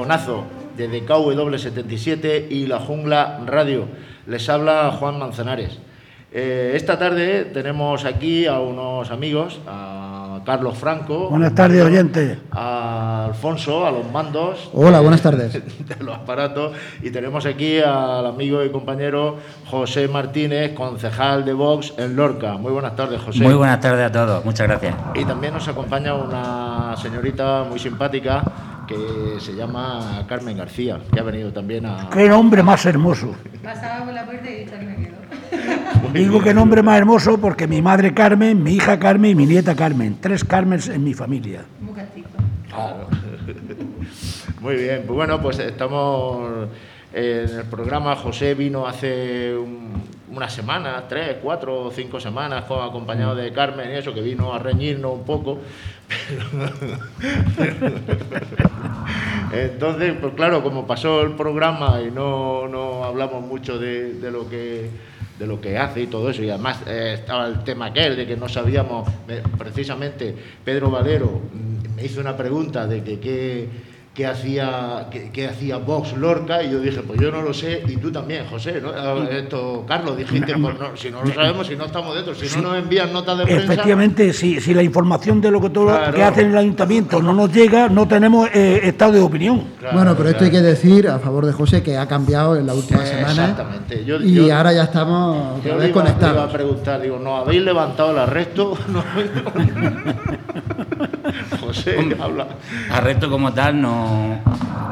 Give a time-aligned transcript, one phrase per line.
[0.00, 0.44] al Rejonazo
[0.76, 3.86] de DKW77 y La Jungla Radio.
[4.26, 5.78] Les habla Juan Manzanares.
[6.32, 11.28] Eh, esta tarde tenemos aquí a unos amigos, a Carlos Franco.
[11.28, 12.38] Buenas tardes, oyente.
[12.52, 14.70] A Alfonso, a los mandos.
[14.72, 15.52] Hola, buenas tardes.
[15.88, 16.72] De los aparatos.
[17.02, 22.56] Y tenemos aquí al amigo y compañero José Martínez, concejal de Vox en Lorca.
[22.56, 23.42] Muy buenas tardes, José.
[23.42, 24.94] Muy buenas tardes a todos, muchas gracias.
[25.14, 28.44] Y también nos acompaña una señorita muy simpática
[28.90, 32.10] que se llama Carmen García, que ha venido también a...
[32.10, 33.36] Qué nombre más hermoso.
[33.62, 36.12] Pasaba por la puerta y me quedo.
[36.12, 39.76] Digo qué nombre más hermoso porque mi madre Carmen, mi hija Carmen y mi nieta
[39.76, 40.16] Carmen.
[40.20, 41.64] Tres Carmens en mi familia.
[41.80, 42.28] Muy castizo.
[42.68, 43.06] Claro.
[44.60, 46.68] Muy bien, pues bueno, pues estamos
[47.12, 48.14] en el programa.
[48.16, 49.90] José vino hace un-
[50.30, 54.52] unas semanas, tres, cuatro o cinco semanas, co- acompañado de Carmen y eso, que vino
[54.54, 55.58] a reñirnos un poco.
[59.52, 64.88] Entonces, pues claro, como pasó el programa y no, no hablamos mucho de, lo que
[65.38, 68.26] de lo que hace y todo eso, y además eh, estaba el tema aquel de
[68.26, 73.68] que no sabíamos, me- precisamente Pedro Valero mm, me hizo una pregunta de que qué
[74.20, 77.82] qué hacía, qué, qué hacía Vox Lorca, y yo dije, pues yo no lo sé,
[77.88, 78.90] y tú también, José, ¿no?
[78.94, 82.54] Ah, Esto, Carlos, dijiste, pues no, si no lo sabemos, si no estamos dentro, si
[82.56, 83.64] no nos envían notas de prensa...
[83.64, 86.12] Efectivamente, si, si la información de lo que todo lo Claro.
[86.14, 89.64] que hace el ayuntamiento no nos llega, no tenemos eh, estado de opinión.
[89.78, 90.64] Claro, bueno, pero esto hay claro.
[90.66, 93.30] que decir a favor de José que ha cambiado en la última Eh, semana.
[93.30, 94.04] exactamente.
[94.04, 96.52] Yo- y yo- ahora ya estamos otra Yo vez le iba, le iba a conectados.
[96.52, 98.76] preguntar, digo, ¿no habéis levantado el arresto?
[98.90, 99.02] No.
[101.74, 102.46] José, habla.
[102.90, 104.38] Arresto como tal no...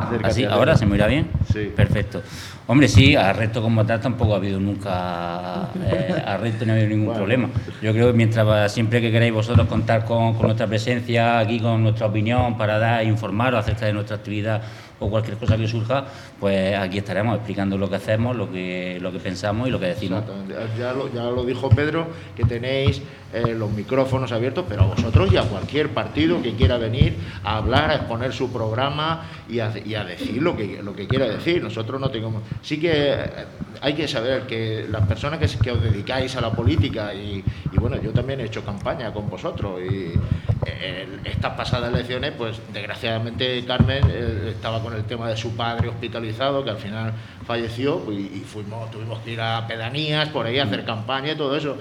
[0.02, 0.44] Acércate, Así.
[0.44, 1.28] ¿Ahora se me irá bien?
[1.52, 1.70] Sí.
[1.74, 2.22] Perfecto.
[2.66, 7.06] Hombre, sí, arresto como tal tampoco ha habido nunca eh, arresto, no ha habido ningún
[7.06, 7.18] Bueno.
[7.18, 7.48] problema.
[7.82, 11.82] Yo creo que mientras siempre que queráis vosotros contar con, con nuestra presencia aquí, con
[11.82, 14.62] nuestra opinión para dar, informaros acerca de nuestra actividad
[15.00, 16.06] o cualquier cosa que surja,
[16.40, 19.86] pues aquí estaremos explicando lo que hacemos, lo que, lo que pensamos y lo que
[19.86, 20.24] decimos.
[20.78, 23.00] Ya lo, ya lo dijo Pedro, que tenéis
[23.32, 27.14] eh, los micrófonos abiertos, pero a vosotros y a cualquier partido que quiera venir
[27.44, 31.06] a hablar, a exponer su programa y a, y a decir lo que, lo que
[31.06, 31.62] quiera decir.
[31.62, 32.42] Nosotros no tenemos...
[32.62, 33.26] Sí que eh,
[33.80, 37.78] hay que saber que las personas que, que os dedicáis a la política, y, y
[37.78, 40.12] bueno, yo también he hecho campaña con vosotros, y
[40.66, 45.88] eh, estas pasadas elecciones, pues desgraciadamente Carmen eh, estaba con el tema de su padre
[45.88, 47.12] hospitalizado, que al final
[47.46, 51.32] falleció, pues, y, y fuimos, tuvimos que ir a pedanías por ahí a hacer campaña
[51.32, 51.76] y todo eso.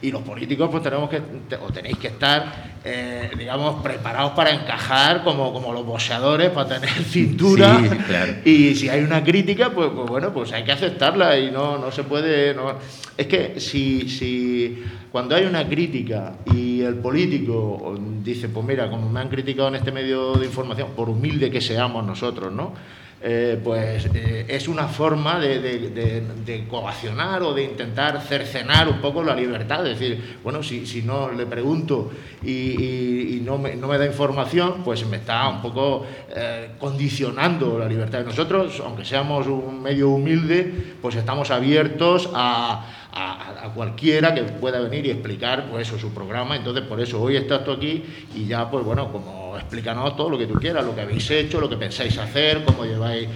[0.00, 1.20] Y los políticos pues tenemos que,
[1.60, 6.88] o tenéis que estar, eh, digamos, preparados para encajar como, como los boxeadores, para tener
[7.04, 7.80] cintura.
[7.82, 8.32] Sí, claro.
[8.44, 11.90] Y si hay una crítica, pues, pues bueno, pues hay que aceptarla y no, no
[11.90, 12.54] se puede...
[12.54, 12.74] no-
[13.16, 19.08] Es que si, si cuando hay una crítica y el político dice, pues mira, como
[19.08, 22.72] me han criticado en este medio de información, por humilde que seamos nosotros, ¿no?
[23.20, 29.22] Eh, pues eh, es una forma de, de- coaccionar o de intentar cercenar un poco
[29.24, 29.84] la libertad.
[29.86, 32.12] Es decir, bueno, si, si no le pregunto
[32.44, 37.86] y no, me, no me da información, pues me está un poco eh, condicionando la
[37.86, 38.24] libertad.
[38.24, 45.06] Nosotros, aunque seamos un medio humilde, pues estamos abiertos a, a- cualquiera que pueda venir
[45.06, 46.56] y explicar pues eso, su programa.
[46.56, 48.02] Entonces, por eso hoy estás tú aquí
[48.34, 51.60] y ya, pues bueno, como explícanos todo lo que tú quieras, lo que habéis hecho,
[51.60, 53.28] lo que pensáis hacer, cómo lleváis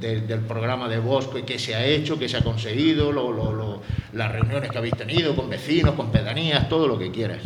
[0.00, 3.12] de- del programa de Bosco, qué se ha hecho, qué se ha conseguido,
[4.12, 7.38] las reuniones que habéis tenido con vecinos, con pedanías, todo lo que quieras.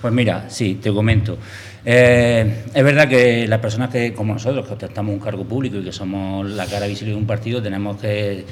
[0.00, 1.38] Pues mira, sí, te comento.
[1.84, 5.84] Eh, es verdad que las personas que, como nosotros, que ostentamos un cargo público y
[5.84, 8.44] que somos la cara visible de un partido, tenemos que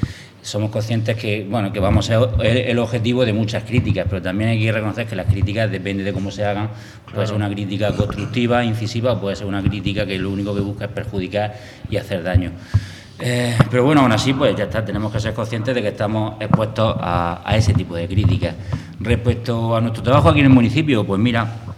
[0.42, 4.50] somos conscientes que bueno que vamos a ser el, objetivo de muchas críticas, pero también
[4.50, 6.70] hay que reconocer que las críticas depende de cómo se hagan.
[7.12, 10.60] Puede ser una crítica constructiva, incisiva, o puede ser una crítica que lo único que
[10.60, 11.54] busca es perjudicar
[11.88, 12.50] y hacer daño.
[13.20, 16.40] Eh, pero bueno, aún así, pues ya está, tenemos que ser conscientes de que estamos
[16.40, 18.54] expuestos a, a ese tipo de críticas.
[18.98, 21.71] Respecto a nuestro trabajo aquí en el municipio, pues mira,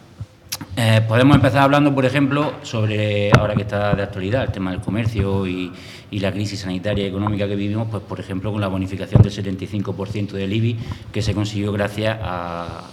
[0.76, 4.80] eh, podemos empezar hablando, por ejemplo, sobre, ahora que está de actualidad, el tema del
[4.80, 5.72] comercio y,
[6.10, 10.30] la crisis sanitaria y económica que vivimos, pues por ejemplo con la bonificación del 75%
[10.30, 10.78] del IBI
[11.12, 12.84] que se consiguió gracias a,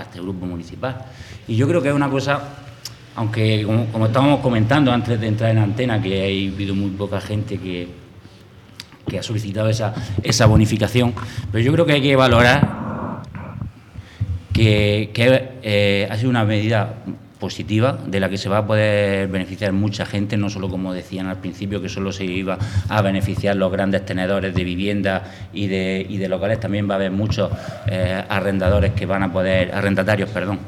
[0.00, 0.96] este grupo municipal.
[1.48, 2.40] Y yo creo que es una cosa,
[3.16, 7.58] aunque como, estábamos comentando antes de entrar en antena, que ha habido muy poca gente
[7.58, 7.88] que,
[9.18, 11.14] ha solicitado esa, bonificación,
[11.50, 13.22] pero yo creo que hay que valorar
[14.52, 16.94] que, que, eh, ha sido una medida
[17.38, 21.26] positiva de la que se va a poder beneficiar mucha gente, no solo como decían
[21.26, 22.58] al principio que solo se iba
[22.88, 27.50] a beneficiar los grandes tenedores de vivienda y de, locales, también va a haber muchos
[27.86, 30.58] eh, arrendadores que van a poder, arrendatarios, perdón,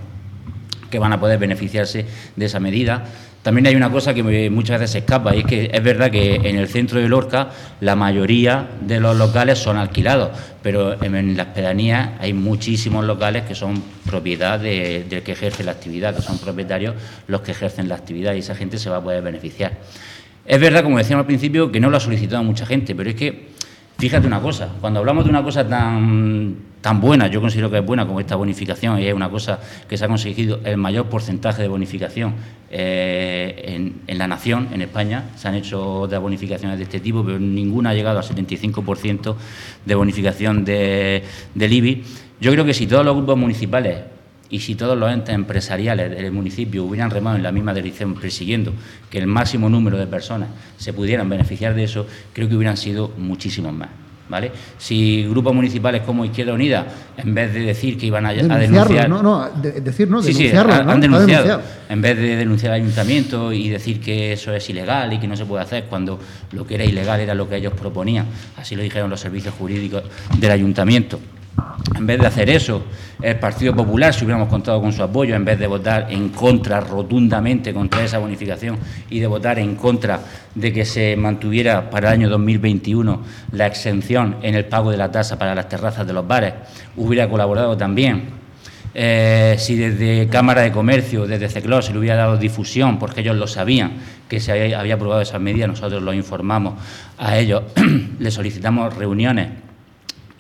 [0.90, 2.06] que van a poder beneficiarse
[2.36, 3.04] de esa medida.
[3.42, 6.34] También hay una cosa que muchas veces se escapa, y es que es verdad que
[6.34, 7.48] en el centro de Lorca
[7.80, 10.30] la mayoría de los locales son alquilados,
[10.62, 15.72] pero en, las pedanías hay muchísimos locales que son propiedad de- del que ejerce la
[15.72, 16.94] actividad, que son propietarios
[17.28, 19.72] los que ejercen la actividad y esa gente se va a poder beneficiar.
[20.44, 23.16] Es verdad, como decíamos al principio, que no lo ha solicitado mucha gente, pero es
[23.16, 23.48] que,
[24.00, 27.84] fíjate una cosa, cuando hablamos de una cosa tan, tan buena, yo considero que es
[27.84, 31.60] buena como esta bonificación, y es una cosa que se ha conseguido el mayor porcentaje
[31.60, 32.34] de bonificación
[32.70, 37.22] eh, en, en la nación, en España, se han hecho otras bonificaciones de este tipo,
[37.22, 39.34] pero ninguna ha llegado al 75%
[39.84, 41.22] de bonificación de,
[41.54, 42.04] del IBI.
[42.40, 43.98] Yo creo que si todos los grupos municipales
[44.50, 48.72] y si todos los entes empresariales del municipio hubieran remado en la misma dirección, persiguiendo
[49.08, 53.12] que el máximo número de personas se pudieran beneficiar de eso, creo que hubieran sido
[53.16, 53.88] muchísimos más.
[54.28, 54.52] ¿Vale?
[54.78, 56.86] Si grupos municipales como Izquierda Unida,
[57.16, 59.08] en vez de decir que iban a, a denunciar.
[59.08, 60.92] no, no, de- decir, no, Sí, sí, denunciarlo, han, ¿no?
[60.92, 61.42] han Ha denunciado.
[61.48, 61.62] denunciado.
[61.88, 65.36] En vez de denunciar al ayuntamiento y decir que eso es ilegal y que no
[65.36, 66.20] se puede hacer cuando
[66.52, 68.26] lo que era ilegal era lo que ellos proponían.
[68.56, 70.04] Así lo dijeron los servicios jurídicos
[70.38, 71.18] del ayuntamiento.
[71.96, 72.82] En vez de hacer eso,
[73.20, 76.80] el Partido Popular, si hubiéramos contado con su apoyo, en vez de votar en contra
[76.80, 78.78] rotundamente contra esa bonificación
[79.10, 80.20] y de votar en contra
[80.54, 85.10] de que se mantuviera para el año 2021 la exención en el pago de la
[85.10, 86.54] tasa para las terrazas de los bares,
[86.96, 88.40] hubiera colaborado también.
[88.92, 93.36] Eh, si desde Cámara de Comercio, desde CECLOS, se le hubiera dado difusión, porque ellos
[93.36, 93.92] lo sabían,
[94.28, 96.74] que se había, había aprobado esas medidas, nosotros lo informamos
[97.18, 97.62] a ellos,
[98.18, 99.69] le solicitamos reuniones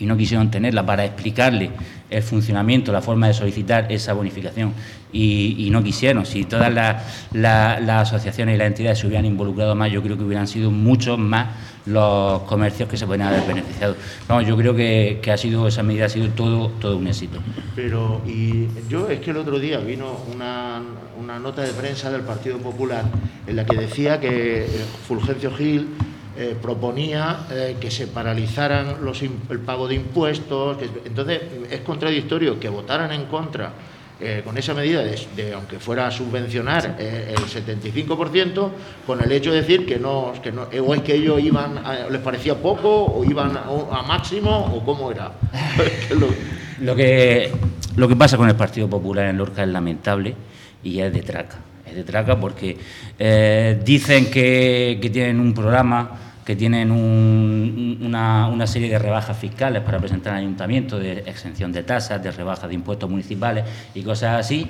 [0.00, 1.70] y no quisieron tenerla para explicarle
[2.08, 4.72] el funcionamiento, la forma de solicitar esa bonificación
[5.12, 6.26] y, no quisieron.
[6.26, 6.72] Si todas
[7.32, 11.18] las asociaciones y las entidades se hubieran involucrado más, yo creo que hubieran sido muchos
[11.18, 11.48] más
[11.86, 13.96] los comercios que se pueden haber beneficiado.
[14.28, 17.38] Vamos, yo creo que, ha sido esa medida ha sido todo, todo un éxito.
[17.76, 20.82] Pero, y yo es que el otro día vino una,
[21.18, 23.04] una nota de prensa del Partido Popular
[23.46, 24.68] en la que decía que eh,
[25.06, 25.88] Fulgencio Gil
[26.40, 30.78] eh, proponía eh, que se paralizaran los, el pago de impuestos.
[30.78, 31.40] que- entonces,
[31.70, 33.72] es contradictorio que votaran en contra
[34.22, 38.68] eh, con esa medida, de, de, aunque fuera a subvencionar eh, el 75%,
[39.06, 42.08] con el hecho de decir que no, que no o es que ellos iban, a-
[42.10, 43.62] les parecía poco, o iban a,
[43.98, 45.32] a máximo, o cómo era.
[46.18, 46.28] Lo-
[46.84, 47.50] Lo que,
[47.96, 50.34] lo que pasa con el Partido Popular en Lorca es lamentable
[50.82, 51.58] y es de traca.
[51.86, 52.76] Es de traca porque
[53.18, 59.36] eh, dicen que, que tienen un programa, que tienen un- una, una serie de rebajas
[59.36, 63.64] fiscales para presentar al ayuntamiento, de exención de tasas, de rebajas de impuestos municipales
[63.94, 64.66] y cosas así.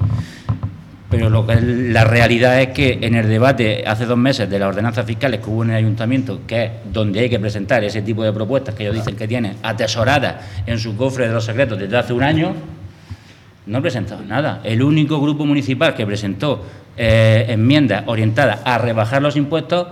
[1.08, 4.68] Pero lo que la realidad es que en el debate hace dos meses de las
[4.68, 8.22] ordenanzas fiscales que hubo en el ayuntamiento, que es donde hay que presentar ese tipo
[8.22, 11.96] de propuestas que ellos dicen que tienen atesoradas en su cofre de los secretos desde
[11.96, 12.54] hace un año,
[13.66, 14.60] no presentaron nada.
[14.62, 16.64] El único grupo municipal que presentó
[16.96, 19.88] eh, enmiendas orientadas a rebajar los impuestos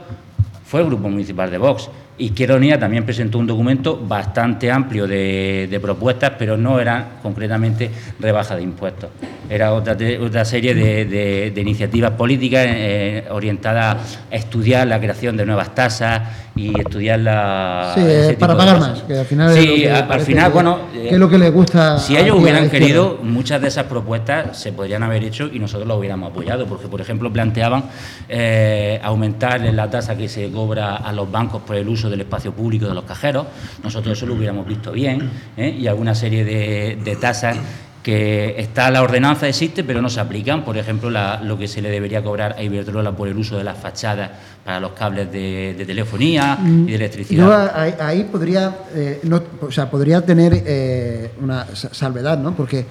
[0.69, 1.89] fue el grupo municipal de Vox.
[2.19, 7.91] Izquierda Unida también presentó un documento bastante amplio de, de propuestas, pero no era concretamente
[8.19, 9.11] rebaja de impuestos.
[9.49, 15.47] Era otra, serie de, de- de iniciativas políticas eh, orientadas a estudiar la creación de
[15.47, 16.21] nuevas tasas
[16.55, 17.93] y estudiar la.
[17.95, 19.99] Sí, ese tipo para de pagar más, que al final es Sí, lo que a-
[20.01, 20.79] al final, que- bueno.
[20.93, 24.73] que es lo que le gusta Si ellos hubieran querido, muchas de esas propuestas se
[24.73, 27.85] podrían haber hecho y nosotros lo hubiéramos apoyado, porque, por ejemplo, planteaban
[28.29, 32.53] eh, aumentar la tasa que se cobra a los bancos por el uso del espacio
[32.53, 33.47] público de los cajeros.
[33.83, 35.71] Nosotros eso lo hubiéramos visto bien, ¿eh?
[35.79, 37.57] y alguna serie de, de tasas
[38.03, 41.83] que está la ordenanza existe pero no se aplican por ejemplo la- lo que se
[41.83, 44.31] le debería cobrar a Iberdrola por el uso de las fachadas
[44.65, 49.43] para los cables de, de telefonía y de electricidad Yo ahí, ahí podría, eh, no,
[49.61, 52.55] o sea, podría tener eh, una sa- salvedad, ¿no?
[52.55, 52.87] Porque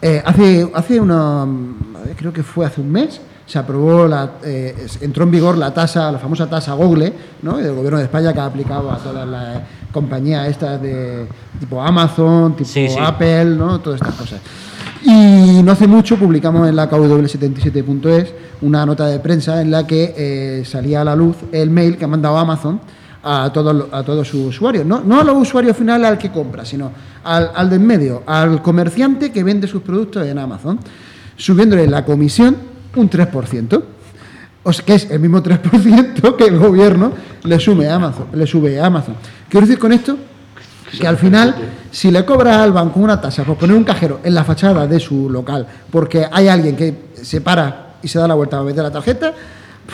[0.00, 4.86] eh, hace, hace una, mm, creo que fue hace un mes, se aprobó, la, eh,
[5.00, 7.58] entró en vigor la tasa, la famosa tasa Google, ¿no?
[7.58, 9.60] Del gobierno de España que ha aplicado a todas las
[9.92, 11.26] compañías estas de
[11.58, 12.96] tipo Amazon, tipo Sí, sí.
[12.98, 13.80] Apple, ¿no?
[13.80, 14.40] Todas estas cosas.
[15.04, 20.14] Y no hace mucho publicamos en la KW77.es una nota de prensa en la que
[20.16, 22.80] eh, salía a la luz el mail que ha mandado Amazon
[23.24, 24.86] a todos a todos sus usuarios.
[24.86, 26.90] No, no a los usuarios finales al que compra, sino
[27.24, 30.78] al, al de en medio, al comerciante que vende sus productos en Amazon,
[31.36, 33.82] subiéndole la comisión un 3%.
[34.64, 38.26] O que es el mismo 3% que el gobierno le sube a Amazon.
[38.32, 39.16] Le sube a Amazon.
[39.48, 40.16] Quiero decir con esto
[40.98, 41.54] que al final,
[41.90, 45.00] si le cobra al banco una tasa por poner un cajero en la fachada de
[45.00, 48.82] su local, porque hay alguien que se para y se da la vuelta para meter
[48.82, 49.34] la tarjeta,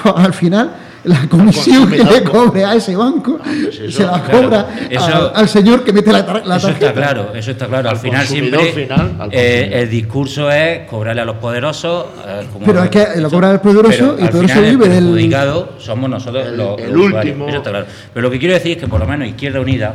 [0.03, 0.71] pues al final
[1.05, 5.05] la comisión que le cobre a ese banco pues eso, se la claro, cobra eso-
[5.05, 6.89] al, al señor que mete la, tar- la Eso tarjeta.
[6.89, 7.89] está claro, eso está claro.
[7.89, 12.07] Al, Al final siempre final, al eh, el discurso es cobrarle a los poderosos.
[12.27, 14.71] eh, como Pero es que lo cobra el poderoso pero y el al poderoso final
[14.71, 17.25] vive el del- perjudicado somos nosotros El- los, el los usuarios.
[17.37, 17.87] último- Eso está claro.
[18.13, 19.95] Pero lo que quiero decir es que por lo menos Izquierda Unida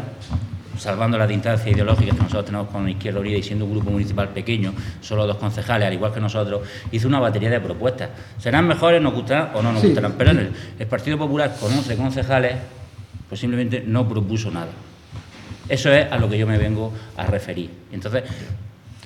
[0.84, 4.30] salvando las distancias ideológicas que nosotros tenemos con Izquierda Unida y siendo un grupo municipal
[4.30, 6.62] pequeño, solo dos concejales, al igual que nosotros,
[6.92, 8.10] hizo una batería de propuestas.
[8.38, 9.88] ¿Serán mejores, nos gustarán o no nos Sí.
[9.88, 10.14] gustarán?
[10.18, 12.56] Pero el, el Partido Popular, con 11 concejales,
[13.30, 14.68] pues simplemente no propuso nada.
[15.70, 17.70] Eso es a lo que yo me vengo a referir.
[17.92, 18.24] Entonces,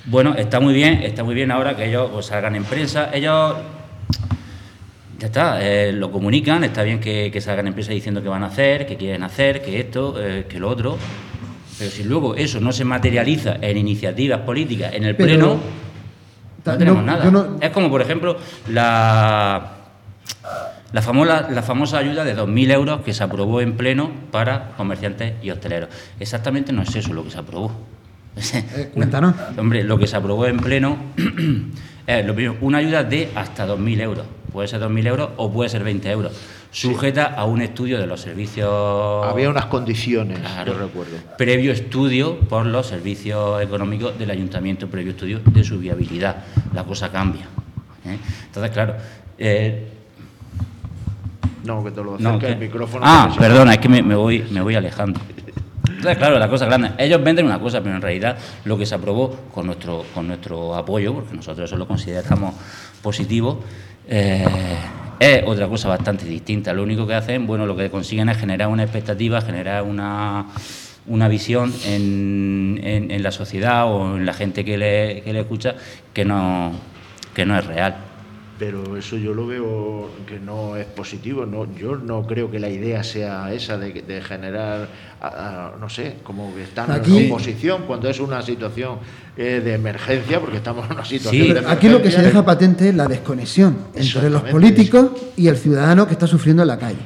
[0.06, 3.10] bueno, está muy bien, está muy bien ahora que ellos pues, salgan en prensa.
[3.14, 3.54] Ellos
[5.18, 8.42] ya está, eh, lo comunican, está bien que, que salgan en prensa diciendo que van
[8.42, 10.96] a hacer, que quieren hacer, que esto, eh, que lo otro.
[11.78, 15.60] Pero si luego eso no se materializa en iniciativas políticas en el Pero- Pleno,
[16.64, 17.30] no tenemos no, nada.
[17.30, 18.36] no- Es como, por ejemplo,
[18.68, 19.72] la,
[20.92, 25.34] la, famosa, la famosa ayuda de 2.000 euros que se aprobó en Pleno para comerciantes
[25.42, 25.88] y hosteleros.
[26.20, 27.72] Exactamente no es eso lo que se aprobó.
[28.36, 29.34] Eh, cuéntanos.
[29.56, 30.96] Hombre, lo que se aprobó en Pleno
[32.06, 34.26] es lo primero, una ayuda de hasta 2.000 euros.
[34.52, 36.32] Puede ser 2.000 euros o puede ser 20 euros.
[36.70, 40.72] Sujeta a un estudio de los servicios Había unas condiciones, Claro.
[40.74, 41.16] yo recuerdo.
[41.38, 46.44] previo estudio por los servicios económicos del ayuntamiento, previo estudio de su viabilidad.
[46.74, 47.46] La cosa cambia.
[48.04, 48.18] ¿eh?
[48.46, 48.94] Entonces, claro.
[49.38, 49.88] eh,
[51.64, 53.02] No, que te lo no, acerca que- el micrófono.
[53.06, 55.20] Ah, perdona, es que me, me voy, me voy alejando.
[55.88, 56.92] Entonces, claro, la cosa grande.
[56.96, 60.74] Ellos venden una cosa, pero en realidad lo que se aprobó con nuestro, con nuestro
[60.76, 62.54] apoyo, porque nosotros eso lo consideramos
[63.02, 63.64] positivo,
[64.06, 64.46] eh,
[65.20, 66.72] es otra cosa bastante distinta.
[66.72, 70.46] Lo único que hacen, bueno, lo que consiguen es generar una expectativa, generar una,
[71.06, 75.40] una visión en, en- en la sociedad o en la gente que le, que le
[75.40, 75.74] escucha
[76.12, 76.72] que no,
[77.34, 77.96] que no es real.
[78.58, 81.46] Pero eso yo lo veo que no es positivo.
[81.46, 84.88] No, yo no creo que la idea sea esa de, de generar,
[85.20, 85.26] a-
[85.74, 88.96] a- no sé, como que están Aquí- en oposición cuando es una situación
[89.36, 91.52] eh, de emergencia, porque estamos en una situación Sí.
[91.52, 92.22] de Pero aquí lo que se emergencia.
[92.40, 96.68] deja patente es la desconexión entre los políticos y el ciudadano que está sufriendo en
[96.68, 96.98] la calle.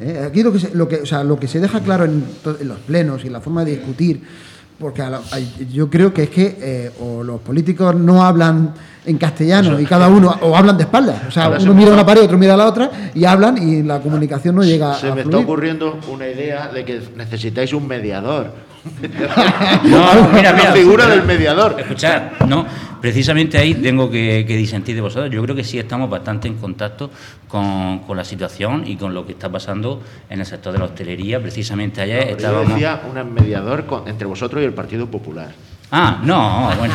[0.00, 0.24] ¿Eh?
[0.26, 2.24] Aquí lo que, se, lo, que, o sea, lo que se deja claro en,
[2.60, 4.22] en los plenos y en la forma de discutir,
[4.78, 5.38] porque a la- a-
[5.72, 8.72] yo creo que es que eh, o los políticos no hablan
[9.06, 11.22] en castellano y cada uno, o hablan de espaldas.
[11.26, 14.00] O sea, se uno mira una pared, otro mira la otra y hablan y la
[14.00, 18.52] comunicación no llega Se a me está ocurriendo una idea de que necesitáis un mediador.
[19.84, 21.16] No, mira, la mira, figura mira.
[21.16, 21.76] del mediador.
[21.78, 22.66] Escuchad, no,
[23.00, 25.30] precisamente ahí tengo que, que disentir de vosotros.
[25.30, 27.10] Yo creo que sí estamos bastante en contacto
[27.46, 30.84] con, con la situación y con lo que está pasando en el sector de la
[30.86, 31.40] hostelería.
[31.40, 32.68] Precisamente ayer yo estábamos.
[32.74, 35.52] decía un mediador con- entre vosotros y el Partido Popular.
[35.90, 36.92] Ah, no, bueno.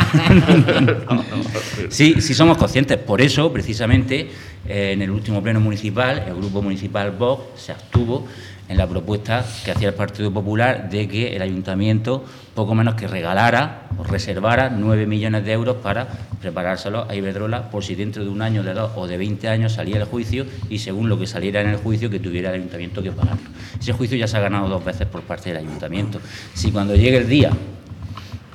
[1.89, 2.97] sí, sí somos conscientes.
[2.99, 4.29] Por eso, precisamente,
[4.67, 8.27] eh, en el último pleno municipal, el grupo municipal Vox se abstuvo
[8.69, 12.23] en la propuesta que hacía el Partido Popular de que el ayuntamiento
[12.55, 16.07] poco menos que regalara o reservara 9 millones de euros para
[16.39, 19.73] preparárselo a Iberdrola por si dentro de un año, de dos o de 20 años
[19.73, 23.01] salía el juicio y según lo que saliera en el juicio que tuviera el ayuntamiento
[23.01, 23.49] que pagarlo.
[23.79, 26.19] Ese juicio ya se ha ganado dos veces por parte del ayuntamiento.
[26.53, 27.51] Si cuando llegue el día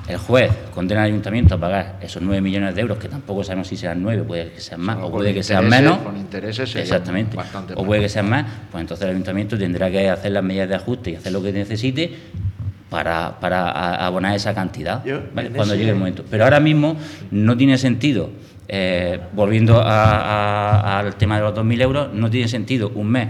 [0.08, 3.68] el juez condena al ayuntamiento a pagar esos 9 millones de euros, que tampoco sabemos
[3.68, 5.98] si serán 9, puede que sean más, o puede que sean menos.
[5.98, 7.36] con intereses Exactamente.
[7.36, 10.68] bastante O puede que sean más, pues entonces el ayuntamiento tendrá que hacer las medidas
[10.68, 12.16] de ajuste y hacer lo que necesite
[12.88, 15.48] para, para abonar esa cantidad Yo, ¿vale?
[15.48, 16.24] en cuando llegue el momento.
[16.30, 16.96] Pero ahora mismo
[17.30, 18.30] no tiene sentido,
[18.66, 23.28] eh, volviendo a- a- al tema de los 2.000 euros, no tiene sentido un mes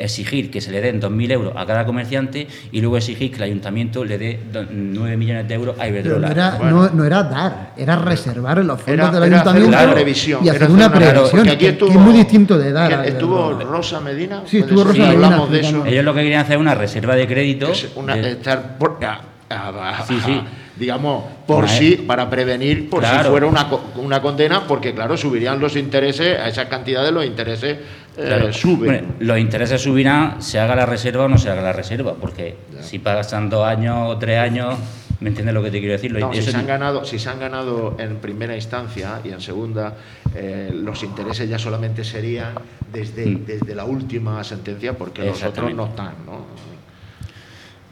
[0.00, 3.42] exigir que se le den 2.000 euros a cada comerciante y luego exigir que el
[3.44, 6.26] ayuntamiento le dé do- 9 millones de euros a Iberdrola.
[6.28, 6.82] no era, Bueno.
[6.84, 10.44] no, no era dar, era reservar los fondos Era, del era hacer ayuntamiento una previsión.
[10.44, 12.88] y era hacer una hacer previsión, aquí que- estuvo, que es muy distinto de dar.
[12.88, 14.42] ¿quién a- Estuvo Rosa Medina.
[14.46, 15.84] Sí, estuvo Rosa Medina hablamos de eso.
[15.86, 17.70] Ellos lo que querían hacer es una reserva de crédito.
[17.70, 20.40] Es una- de- estar por- a- a- a- Sí, sí.
[20.76, 23.66] digamos, por Una- sí, para prevenir por si fuera una,
[23.96, 27.76] una condena, porque claro, subirían los intereses, a esas cantidades los intereses
[28.16, 28.52] eh, Claro.
[28.52, 28.78] suben.
[28.78, 32.56] Bueno, los intereses subirán, se haga la reserva o no se haga la reserva, porque
[32.80, 34.76] si pasan dos años o tres años,
[35.20, 36.12] ¿me entiendes lo que te quiero decir?
[36.18, 39.94] No, si se, han ganado, si se han ganado en primera instancia y en segunda,
[40.34, 42.54] eh, los intereses ya solamente serían
[42.92, 43.44] desde, Mm.
[43.46, 46.14] desde la última sentencia, porque los otros no están.
[46.26, 46.44] ¿no?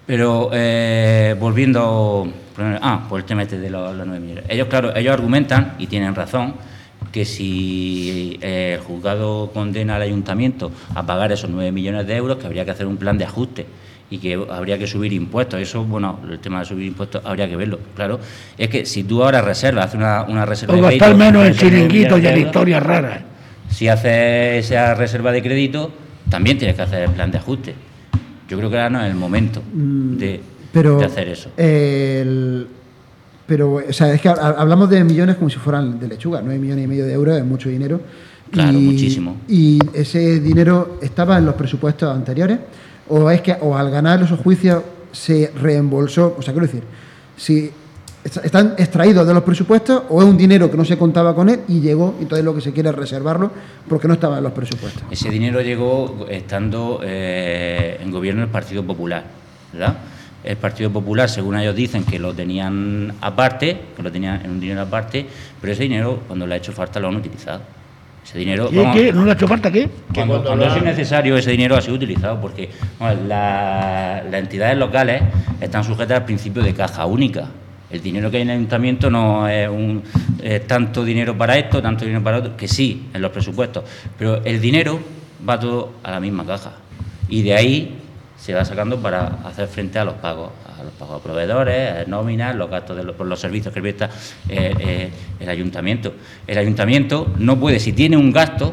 [0.07, 2.27] Pero eh, volviendo
[2.81, 4.45] ah, por el tema este de los, los 9 millones.
[4.49, 6.55] Ellos, claro, ellos argumentan, y tienen razón,
[7.19, 12.37] que si eh, el juzgado condena al ayuntamiento a pagar esos 9 millones de euros,
[12.39, 13.67] que habría que hacer un plan de ajuste
[14.09, 15.61] y que habría que subir impuestos.
[15.61, 17.81] Eso, bueno, el tema de subir impuestos habría que verlo.
[17.97, 18.21] Claro,
[18.57, 21.45] es que si tú ahora reservas, haces una, una reserva O de gastar crédito, menos
[21.45, 23.21] en esos 9 chiringuitos y de en historias raras.
[23.69, 25.91] si haces esa reserva de crédito,
[26.31, 27.75] también tienes que hacer el plan de ajuste.
[28.49, 30.41] Yo creo que ahora no es el momento de,
[30.73, 31.51] pero de hacer eso.
[31.57, 32.69] el-
[33.49, 36.41] pero, o sea, es que ha- hablamos de millones como si fueran de lechuga.
[36.45, 38.01] 9 millones y medio de euros es mucho dinero.
[38.53, 39.37] Claro, muchísimo.
[39.49, 42.59] Y ese dinero estaba en los presupuestos anteriores,
[43.09, 46.37] o es que o al ganar esos juicios se reembolsó.
[46.39, 46.83] O sea, quiero decir,
[47.37, 47.71] si
[48.25, 51.49] est- están extraídos de los presupuestos o es un dinero que no se contaba con
[51.49, 53.51] él y llegó, entonces lo que se quiere es reservarlo
[53.89, 55.03] porque no estaba en los presupuestos.
[55.11, 59.25] Ese dinero llegó estando eh, en gobierno el Partido Popular,
[59.73, 59.97] ¿verdad?
[60.45, 64.61] El Partido Popular, según ellos dicen, que lo tenían aparte, que lo tenían en un
[64.61, 65.27] dinero aparte,
[65.61, 67.61] pero ese dinero, cuando le ha hecho falta, lo han utilizado.
[68.25, 68.69] Ese dinero.
[68.69, 69.13] ¿Qué, vamos, qué?
[69.13, 69.89] ¿No le ha hecho falta qué?
[70.15, 72.69] Cuando, cuando cuando sido ha- necesario, ese dinero ha sido utilizado porque
[73.27, 75.23] la- las entidades locales
[75.61, 77.47] están sujetas al principio de caja única.
[77.91, 80.03] El dinero que hay en el ayuntamiento no es un
[80.43, 83.83] es tanto dinero para esto, tanto dinero para otro, que sí, en los presupuestos,
[84.19, 85.01] pero el dinero
[85.49, 86.73] va todo a la misma caja
[87.31, 87.99] y de ahí
[88.39, 92.05] se va sacando para hacer frente a los pagos, a los pagos a proveedores, a
[92.09, 94.09] nóminas, los gastos de los, por los servicios que presta
[94.49, 96.15] eh, eh, el ayuntamiento.
[96.47, 98.73] El ayuntamiento no puede, si tiene un gasto,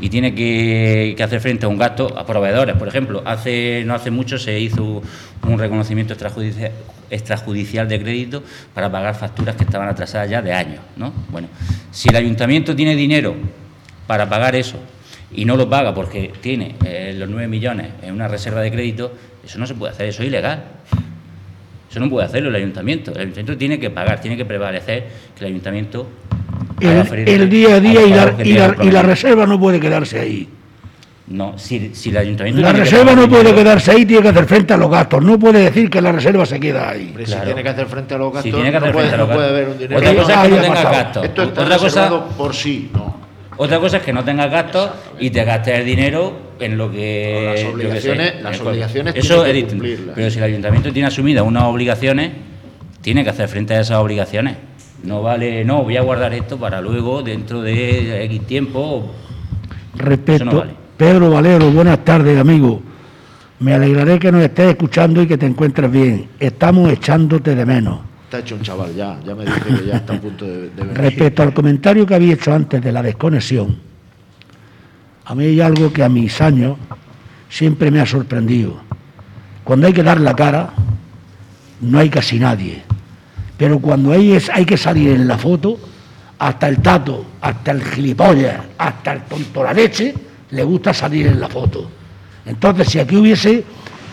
[0.00, 2.76] y tiene que, hacer frente a un gasto a proveedores.
[2.76, 5.02] Por ejemplo, hace no hace mucho se hizo
[5.42, 6.70] un reconocimiento extrajudicial,
[7.10, 8.42] extrajudicial de crédito
[8.74, 10.80] para pagar facturas que estaban atrasadas ya de años.
[10.96, 11.12] ¿no?
[11.30, 11.48] Bueno,
[11.90, 13.34] si el ayuntamiento tiene dinero
[14.06, 14.78] para pagar eso
[15.32, 19.12] y no lo paga porque tiene eh, los 9 millones en una reserva de crédito,
[19.44, 20.62] eso no se puede hacer, eso es ilegal.
[21.90, 23.12] Eso no puede hacerlo el ayuntamiento.
[23.12, 26.06] El ayuntamiento tiene que pagar, tiene que prevalecer que el ayuntamiento
[26.80, 29.04] El, el día a día y la, y, la, y la comprometidos.
[29.06, 30.48] reserva no puede quedarse ahí.
[31.28, 32.60] No, si, si el ayuntamiento.
[32.62, 35.22] La reserva no puede dinero- quedarse ahí, tiene que hacer frente a los gastos.
[35.22, 37.12] No puede decir que la reserva se queda ahí.
[37.24, 37.40] Claro.
[37.42, 39.14] Si tiene que hacer frente a los gastos, Si tiene que hacer no, puede, frente
[39.14, 39.98] a los no puede haber un dinero.
[39.98, 40.90] Otra cosa es que no pasado.
[40.94, 41.24] gastos.
[41.24, 43.07] Esto está Otra cosa, reservado por sí, no.
[43.58, 44.90] Otra cosa es que no tengas gastos
[45.20, 47.52] y te gastes el dinero en lo que.
[47.54, 49.84] Las obligaciones- sé, las obligaciones Eso es distinto.
[50.14, 52.32] Pero si el ayuntamiento tiene asumidas unas obligaciones,
[53.02, 54.56] tiene que hacer frente a esas obligaciones.
[55.02, 59.14] No vale, no, voy a guardar esto para luego, dentro de X tiempo.
[60.44, 60.72] No vale.
[60.96, 62.82] Pedro Valero, buenas tardes, amigo.
[63.60, 66.28] Me alegraré que nos estés escuchando y que te encuentres bien.
[66.40, 68.00] Estamos echándote de menos.
[68.28, 70.82] Está hecho un chaval ya, ya me dice que ya está a punto de, de
[70.82, 70.98] venir.
[70.98, 73.78] Respecto al comentario que había hecho antes de la desconexión,
[75.24, 76.76] a mí hay algo que a mis años
[77.48, 78.74] siempre me ha sorprendido.
[79.64, 80.74] Cuando hay que dar la cara,
[81.80, 82.82] no hay casi nadie.
[83.56, 85.78] Pero cuando hay, es- hay que salir en la foto,
[86.38, 90.12] hasta el tato, hasta el gilipollas, hasta el tonto la leche,
[90.50, 91.90] le gusta salir en la foto.
[92.44, 93.64] Entonces, si aquí hubiese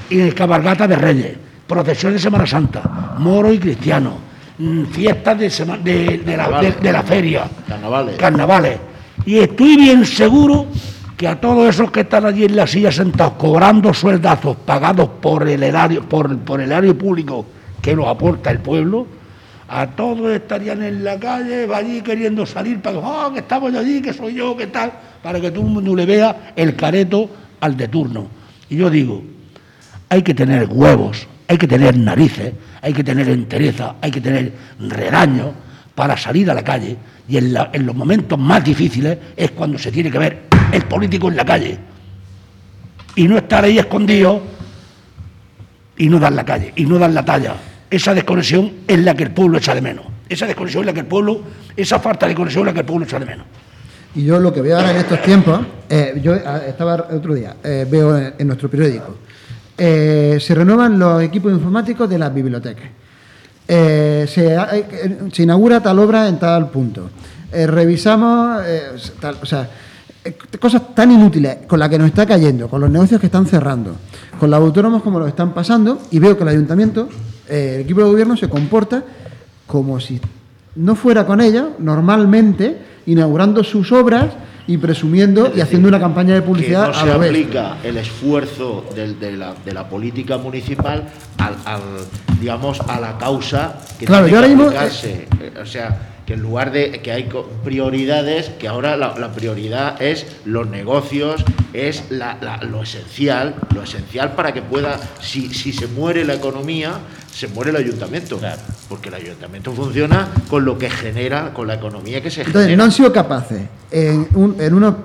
[0.10, 4.14] eh, cabalgata de Reyes, procesión de Semana Santa, moro y cristiano,
[4.58, 8.16] mm, fiestas de, sema- de- de la, de- de la feria, Carnavales.
[8.18, 8.80] carnavales.
[9.26, 10.68] Y estoy bien seguro
[11.18, 15.48] que a todos esos que están allí en la silla sentados, cobrando sueldazos pagados por
[15.48, 17.46] el erario, por, por el erario público
[17.82, 19.08] que los aporta el pueblo,
[19.68, 23.74] a todos estarían en la calle, va allí queriendo salir para que, "Ah, que estamos
[23.74, 24.92] allí, que soy yo, que tal,
[25.24, 27.30] para que todo el mundo le vea el careto
[27.62, 28.28] al de turno.
[28.70, 29.24] Y yo digo,
[30.10, 34.52] hay que tener huevos, hay que tener narices, hay que tener entereza, hay que tener
[34.80, 35.54] redaño
[35.94, 36.98] para salir a la calle.
[37.28, 41.38] Y en, los momentos más difíciles es cuando se tiene que ver el político en
[41.38, 41.78] la calle.
[43.16, 44.42] Y no estar ahí escondido
[45.98, 47.56] y no dar la calle, y no dar la talla.
[47.90, 50.06] Esa desconexión es la que el pueblo echa de menos.
[50.28, 51.42] Esa desconexión es la que el pueblo,
[51.78, 53.46] esa falta de conexión es la que el pueblo echa de menos.
[54.16, 57.56] Y yo lo que veo ahora en estos tiempos, eh, yo ah, estaba otro día,
[57.64, 59.18] eh, veo en nuestro periódico,
[59.78, 62.86] eh, se renuevan los equipos informáticos de las bibliotecas.
[63.68, 67.10] Eh, se, inaugura tal obra en tal punto.
[67.52, 68.62] Eh, revisamos,
[69.42, 69.70] o sea,
[70.60, 73.96] cosas tan inútiles con las que nos está cayendo, con los negocios que están cerrando,
[74.40, 77.10] con los autónomos como lo están pasando, y veo que el ayuntamiento,
[77.48, 79.04] el equipo de gobierno se comporta
[79.68, 80.20] como si
[80.76, 84.28] no fuera con ella, normalmente, inaugurando sus obras
[84.68, 87.28] y presumiendo y haciendo una campaña de publicidad que no a se bestia.
[87.28, 91.04] aplica el esfuerzo del- de, la, de la política municipal
[91.38, 91.82] al, al,
[92.40, 95.28] digamos a la causa que Claro, tiene que mismo, aplicarse.
[95.40, 97.30] Eh, o sea que en lugar de que hay
[97.64, 103.84] prioridades que ahora la, la prioridad es los negocios es la- la- lo esencial lo
[103.84, 106.94] esencial para que pueda si, si se muere la economía
[107.32, 108.62] se muere el ayuntamiento Claro.
[108.88, 112.78] porque el ayuntamiento funciona con lo que genera con la economía que se Entonces, genera
[112.78, 113.62] no han sido capaces
[113.92, 114.96] en, un- en unos,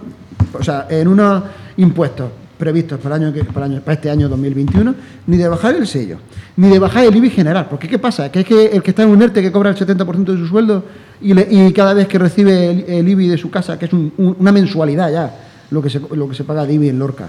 [0.59, 1.43] o sea, en unos
[1.77, 4.95] impuestos previstos para, el año para, este año 2021,
[5.27, 6.19] ni de bajar el sello,
[6.57, 7.67] ni de bajar el IBI general.
[7.69, 8.31] Porque ¿qué pasa?
[8.31, 10.47] Que es que el que está en un ERTE que cobra el 70% de su
[10.47, 10.85] sueldo
[11.21, 14.13] y, le- y cada vez que recibe el, IBI de su casa, que es un-
[14.19, 15.35] un- una mensualidad ya,
[15.71, 17.29] lo que se, lo que se paga Divi en Lorca.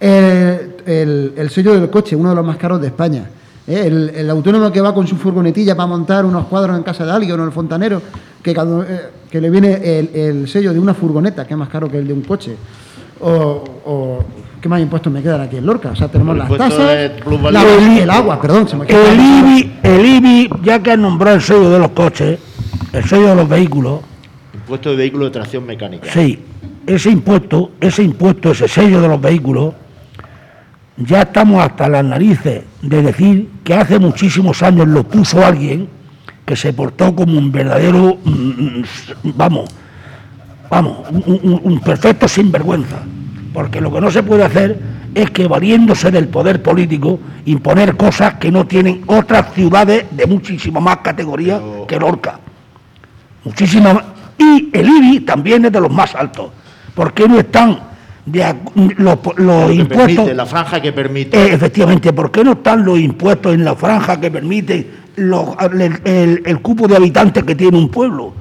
[0.00, 3.24] El, el sello del coche, uno de los más caros de España.
[3.66, 7.12] Eh, El, autónomo que va con su furgonetilla para montar unos cuadros en casa de
[7.12, 8.02] alguien o en el fontanero,
[8.42, 11.88] que, eh, que le viene el, el sello de una furgoneta, que es más caro
[11.90, 12.56] que el de un coche.
[13.20, 14.22] O-
[14.64, 15.90] ¿qué más impuestos me quedan aquí en Lorca?
[15.90, 17.10] O sea, tenemos El las tasas,
[17.52, 21.36] la- el agua, perdón, se me queda El IBI, el IBI, ya que han nombrado
[21.36, 22.38] el sello de los coches,
[22.94, 24.00] el sello de los vehículos,
[24.54, 26.10] Impuesto de vehículo de tracción mecánica.
[26.10, 26.38] sí,
[26.86, 29.74] ese impuesto, ese impuesto, ese sello de los vehículos,
[30.96, 35.88] ya estamos hasta las narices de decir que hace muchísimos años lo puso alguien
[36.46, 38.84] que se portó como un verdadero, mm, mm,
[39.36, 39.68] vamos,
[40.70, 43.02] vamos, un, un- un perfecto sinvergüenza.
[43.54, 44.78] Porque lo que no se puede hacer
[45.14, 50.80] es que valiéndose del poder político imponer cosas que no tienen otras ciudades de muchísima
[50.80, 52.40] más categoría Pero- que Lorca.
[53.44, 54.04] Muchísima más.
[54.38, 56.48] Y el IBI también es de los más altos.
[56.94, 57.78] ¿Por qué no están
[58.26, 58.54] de
[58.96, 60.06] los, los Que impuestos?
[60.16, 61.36] permite, la franja que permite.
[61.40, 64.86] Eh, efectivamente, ¿por qué no están los impuestos en la franja que permiten
[65.16, 68.34] los- el, el- el cupo de habitantes que tiene un pueblo?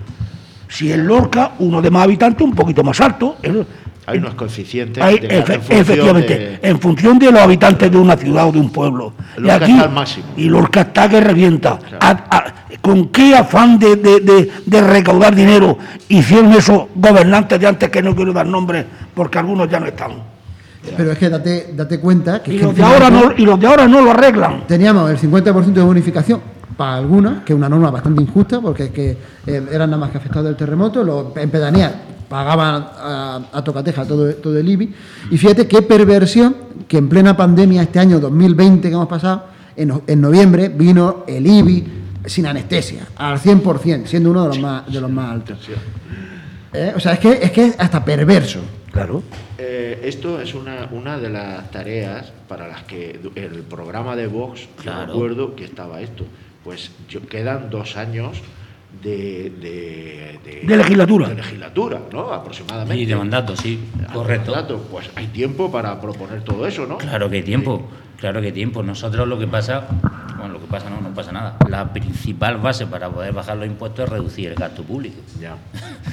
[0.69, 3.35] Si en Lorca, uno de más habitantes, un poquito más alto.
[3.43, 3.67] el-
[4.05, 7.89] Hay unos coeficientes hay- de- efe- en función efectivamente, de- en función de los habitantes
[7.91, 9.13] de una ciudad o de un pueblo.
[9.37, 10.25] Lorca está al máximo.
[10.35, 11.79] Y Lorca está que revienta.
[11.99, 15.77] A- a- ¿Con qué afán de, de- de- de recaudar dinero
[16.09, 20.11] hicieron esos gobernantes de antes que no quiero dar nombres porque algunos ya no están?
[20.97, 23.45] Pero es que date, date cuenta que, Y es que los, de ahora no, y
[23.45, 24.67] los de ahora no lo arreglan.
[24.67, 26.41] teníamos el 50% de bonificación
[26.75, 29.11] para algunas, que es una norma bastante injusta, porque es que
[29.47, 31.93] eh, eran nada más que afectados del terremoto, los, en pedanías
[32.33, 34.91] pagaban a, a tocateja todo, todo el IBI.
[35.29, 36.55] Y fíjate qué perversión
[36.87, 39.43] que en plena pandemia este año 2020 que hemos pasado,
[39.75, 41.83] en, en noviembre vino el IBI
[42.25, 45.59] sin anestesia, al 100%, siendo uno de los más, de los más altos.
[46.73, 48.61] Eh, O sea, es que, es que es hasta perverso.
[48.91, 49.21] Claro.
[49.59, 54.61] Eh, esto es una, una de las tareas para las que el programa de Vox,
[54.83, 56.25] yo recuerdo que estaba esto.
[56.63, 58.37] Pues yo- quedan dos años
[59.01, 59.49] de,
[60.43, 61.27] de, De legislatura.
[61.29, 62.31] de legislatura, ¿no?
[62.33, 62.95] Aproximadamente.
[62.95, 64.51] Sí, de mandato, sí, Ah, correcto.
[64.51, 64.77] mandato.
[64.91, 66.97] Pues hay tiempo para proponer todo eso, ¿no?
[66.97, 68.83] Claro que hay tiempo, claro que hay tiempo.
[68.83, 69.87] Nosotros lo que pasa,
[70.43, 71.55] bueno, lo que pasa no, no pasa nada.
[71.69, 75.21] La principal base para poder bajar los impuestos es reducir el gasto público.
[75.39, 75.55] Ya.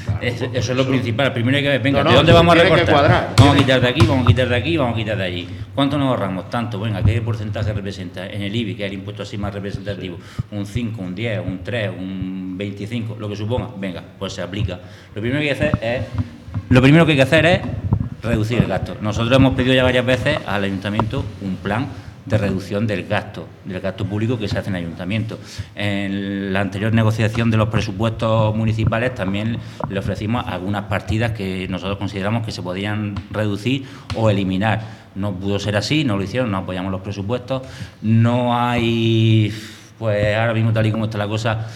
[0.05, 1.33] Claro, Es- eso es lo principal.
[1.33, 3.35] Primero hay que ver, venga, No, no, ¿de dónde vamos a recortar?
[3.37, 5.49] Vamos a quitar de aquí, vamos a quitar de aquí, vamos a quitar de allí.
[5.75, 6.49] ¿Cuánto nos ahorramos?
[6.49, 8.25] Tanto, venga, ¿qué porcentaje representa?
[8.27, 10.19] En el IBI, que es el impuesto así más representativo,
[10.53, 14.79] un 5, un 10, un 3, un 25, lo que suponga, venga, pues se aplica.
[15.15, 16.03] Lo primero que hay que hacer es,
[16.71, 17.61] lo primero que hay que hacer es
[18.23, 18.97] reducir el gasto.
[19.01, 21.87] Nosotros hemos pedido ya varias veces al ayuntamiento un plan
[22.31, 25.39] de reducción del gasto, del gasto público que se hace en ayuntamiento.
[25.75, 31.99] En la anterior negociación de los presupuestos municipales también le ofrecimos algunas partidas que nosotros
[31.99, 34.81] consideramos que se podían reducir o eliminar.
[35.17, 37.63] No pudo ser así, no lo hicieron, no apoyamos los presupuestos.
[38.01, 39.53] No hay,
[39.99, 41.67] pues ahora mismo tal y como está la cosa,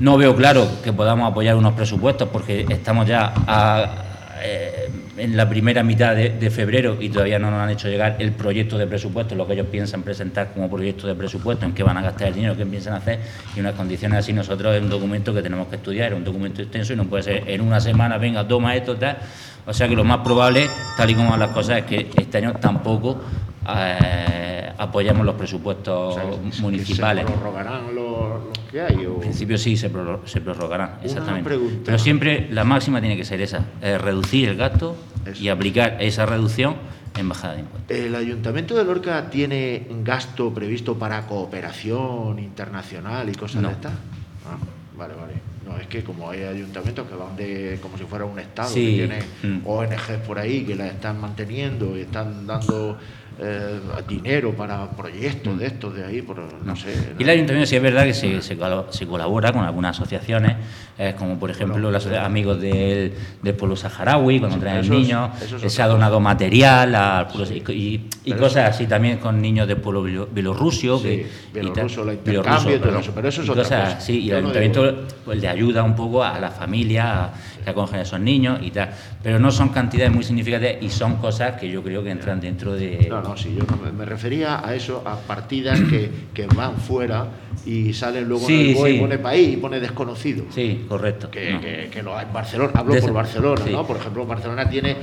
[0.00, 3.94] no veo claro que podamos apoyar unos presupuestos porque estamos ya a-
[4.42, 8.32] eh, en la primera mitad de, febrero y todavía no nos han hecho llegar el
[8.32, 11.96] proyecto de presupuesto, lo que ellos piensan presentar como proyecto de presupuesto, en qué van
[11.96, 13.20] a gastar el dinero, qué piensan hacer
[13.56, 14.32] y unas condiciones así.
[14.32, 17.22] Nosotros es un documento que tenemos que estudiar, es un documento extenso y no puede
[17.22, 19.18] ser en una semana, venga, toma esto, tal.
[19.66, 22.38] O sea que lo más probable, tal y como van las cosas, es que este
[22.38, 23.20] año tampoco
[23.66, 24.53] eh,
[24.84, 26.20] apoyamos los presupuestos O
[26.50, 27.26] sea, municipales.
[27.26, 29.04] ¿Se prorrogarán los, los que hay?
[29.06, 29.14] O...
[29.14, 31.44] En principio sí se, prorro- se prorrogarán, exactamente.
[31.48, 31.82] pregunta.
[31.86, 35.42] Pero siempre la máxima tiene que ser esa, eh, reducir el gasto Eso.
[35.42, 36.76] y aplicar esa reducción
[37.16, 37.96] en bajada de impuestos.
[37.96, 43.68] ¿El Ayuntamiento de Lorca tiene gasto previsto para cooperación internacional y cosas No.
[43.68, 43.92] de estas?
[43.92, 44.56] Ah,
[44.96, 45.34] vale, vale.
[45.66, 48.84] No, es que como hay ayuntamientos que van de como si fuera un Estado, Sí.
[48.84, 49.66] que tiene Mm.
[49.66, 52.98] ONGs por ahí que la están manteniendo y están dando
[53.40, 56.94] eh, dinero para proyectos de estos de ahí, por, no, sé.
[57.18, 58.56] Y el ayuntamiento sí es verdad que se, se
[58.90, 60.56] se colabora con algunas asociaciones,
[60.98, 65.00] eh, como por ejemplo asociación Amigos del, del Pueblo Saharaui, cuando Sí, traen eso es-
[65.00, 65.30] niños,
[65.72, 66.94] se ha donado material
[67.28, 70.98] pueblo- y, y- y Pero cosas así también con niños del pueblo bielo- bielorruso.
[70.98, 71.52] Sí, que, y tal.
[71.52, 73.96] bielorruso, el Bielorruso, y todo eso, pero eso es otra cosas cosa.
[73.98, 77.34] así, y el no ayuntamiento pues, le ayuda un poco a la familia a-
[77.64, 78.90] que acogen a esos niños y tal.
[79.22, 82.74] Pero no son cantidades muy significativas y son cosas que yo creo que entran dentro
[82.74, 83.06] de...
[83.08, 87.26] No, no, sí, yo no me, refería a eso, a partidas que, que van fuera
[87.66, 89.00] y salen luego en Sí, el BOE y sí.
[89.00, 90.44] pone país y pone desconocido.
[90.50, 91.30] Sí, correcto.
[91.30, 91.60] que, no.
[91.60, 93.70] que- que lo hay en Barcelona, hablo De por Barcelona, sí.
[93.72, 93.86] ¿no?
[93.86, 94.96] Por ejemplo, Barcelona tiene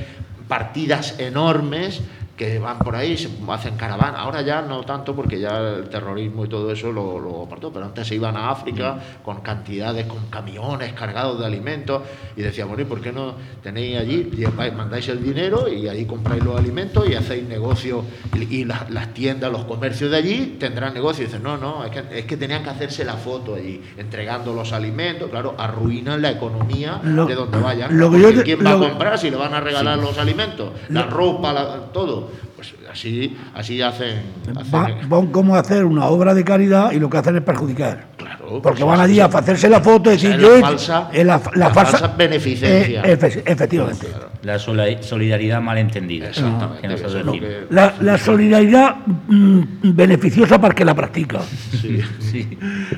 [0.48, 2.00] partidas enormes
[2.42, 4.18] que van por ahí, se hacen caravana.
[4.18, 7.86] Ahora ya no tanto porque ya el terrorismo y todo eso lo, lo apartó, pero
[7.86, 12.02] antes se iban a África con cantidades, con camiones cargados de alimentos
[12.36, 16.04] y decían, bueno, ¿y por qué no tenéis allí, lleváis, mandáis el dinero y ahí
[16.04, 18.02] compráis los alimentos y hacéis negocio
[18.34, 21.22] y, y las, las tiendas, los comercios de allí tendrán negocio?
[21.22, 24.52] Y dicen, no, no, es que, es que tenían que hacerse la foto allí, entregando
[24.52, 27.96] los alimentos, claro, arruinan la economía Lo- de donde vayan.
[27.96, 29.96] lo que Porque yo te- ¿Quién va lo- a comprar si le van a regalar
[29.98, 30.70] los alimentos?
[30.88, 32.31] La ropa, la- todo.
[32.56, 34.22] Pues así, así hacen.
[34.56, 37.42] hacen- Va- van como a hacer una obra de caridad y lo que hacen es
[37.42, 38.06] perjudicar.
[38.16, 39.20] Claro, Porque pues van sí, allí sí.
[39.20, 41.70] a hacerse la foto y decir es la yo he- falsa- eh, la, la la
[41.74, 43.02] falsa, falsa beneficencia.
[43.02, 44.06] eh, efe- efectivamente.
[44.42, 46.28] La sola- solidaridad malentendida.
[46.28, 47.34] Exactamente, que es lo
[47.70, 48.96] La, la solidaridad
[49.28, 51.40] mm, beneficiosa para el que la practica.
[51.40, 52.00] Sí.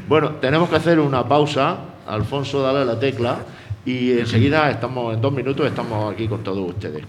[0.08, 1.76] Bueno, tenemos que hacer una pausa.
[2.06, 3.38] Alfonso, dale la tecla.
[3.86, 7.04] Y enseguida estamos, en dos minutos, estamos aquí con todos ustedes.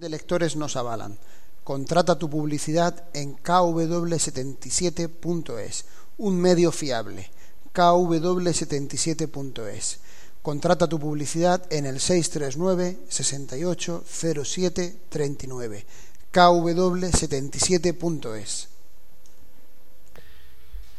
[0.00, 1.18] De lectores nos avalan.
[1.64, 5.84] Contrata tu publicidad en kw77.es,
[6.18, 7.30] un medio fiable.
[7.74, 9.98] kw77.es.
[10.42, 14.04] Contrata tu publicidad en el 639 68
[14.44, 15.86] 07 39.
[16.32, 18.68] kw77.es.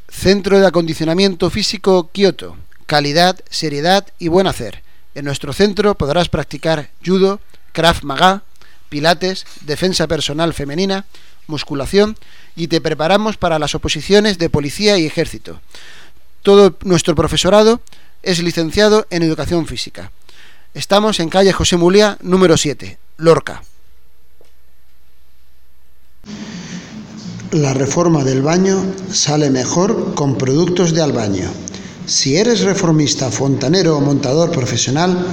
[0.09, 2.57] Centro de Acondicionamiento Físico Kioto.
[2.85, 4.81] Calidad, seriedad y buen hacer.
[5.13, 7.41] En nuestro centro podrás practicar judo,
[7.73, 8.43] krav maga,
[8.89, 11.05] pilates, defensa personal femenina,
[11.47, 12.17] musculación
[12.55, 15.61] y te preparamos para las oposiciones de policía y ejército.
[16.43, 17.81] Todo nuestro profesorado
[18.23, 20.11] es licenciado en educación física.
[20.73, 23.63] Estamos en calle José Mulia, número 7, Lorca.
[27.51, 31.49] La reforma del baño sale mejor con productos de Albaño.
[32.05, 35.25] Si eres reformista, fontanero o montador profesional,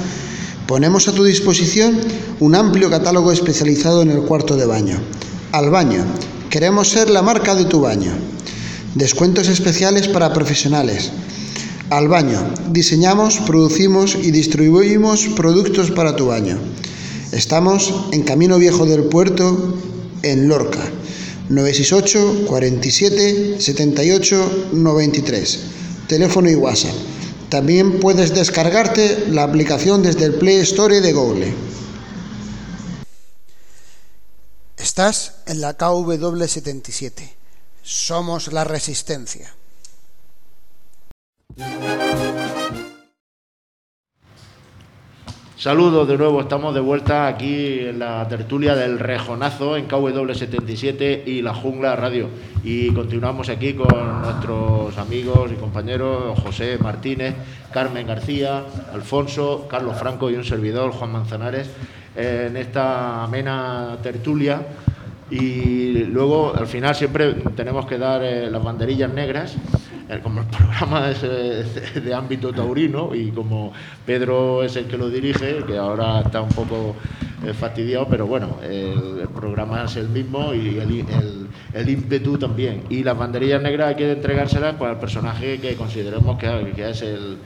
[0.66, 2.00] ponemos a tu disposición
[2.40, 4.98] un amplio catálogo especializado en el cuarto de baño.
[5.52, 6.04] Albaño,
[6.50, 8.12] queremos ser la marca de tu baño.
[8.94, 11.10] Descuentos especiales para profesionales.
[11.90, 16.58] Al baño, diseñamos, producimos y distribuimos productos para tu baño.
[17.32, 19.76] Estamos en Camino Viejo del Puerto,
[20.22, 20.80] en Lorca.
[21.48, 25.58] 968 47 78 93.
[26.08, 26.94] Teléfono y WhatsApp.
[27.48, 31.54] También puedes descargarte la aplicación desde el Play Store de Google.
[34.76, 37.30] Estás en la KW77.
[37.82, 39.54] Somos la resistencia.
[45.64, 51.40] Saludos de nuevo, estamos de vuelta aquí en la tertulia del Rejonazo en KW77 y
[51.40, 52.28] la Jungla Radio.
[52.62, 57.34] Y continuamos aquí con nuestros amigos y compañeros José Martínez,
[57.72, 61.70] Carmen García, Alfonso, Carlos Franco y un servidor, Juan Manzanares,
[62.14, 64.60] en esta amena tertulia.
[65.28, 69.58] Y luego, al final, siempre tenemos que dar eh, las banderillas negras
[70.08, 71.64] eh, como el programa es eh,
[72.00, 73.72] de, ámbito taurino y como
[74.04, 76.96] Pedro es el que lo dirige, que ahora está un poco
[77.42, 82.84] eh, fastidiado, pero bueno, el, el programa es el mismo y el, el- ímpetu también.
[82.90, 87.02] Y las banderillas negras hay que entregárselas pues, al personaje que consideremos que, que es
[87.02, 87.38] el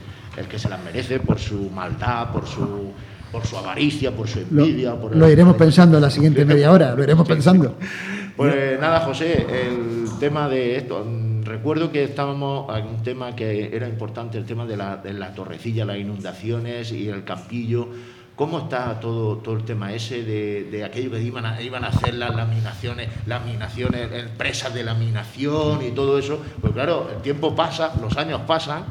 [0.49, 2.93] que se las merece por su maldad, por su,
[3.31, 4.95] por su avaricia, por su Lo, envidia.
[4.95, 7.75] por lo iremos pensando en la siguiente media hora, lo iremos pensando.
[8.35, 11.05] pues nada, José, el tema de esto.
[11.43, 15.33] Recuerdo que estábamos en un tema que era importante, el tema de la, de la
[15.33, 17.87] torrecilla, las inundaciones y el campillo.
[18.35, 21.87] ¿Cómo está todo, todo el tema ese de, de aquello que iban a, iban a
[21.87, 26.39] hacer las laminaciones, laminaciones, empresas de laminación y todo eso?
[26.61, 28.85] Pues claro, el tiempo pasa, los años pasan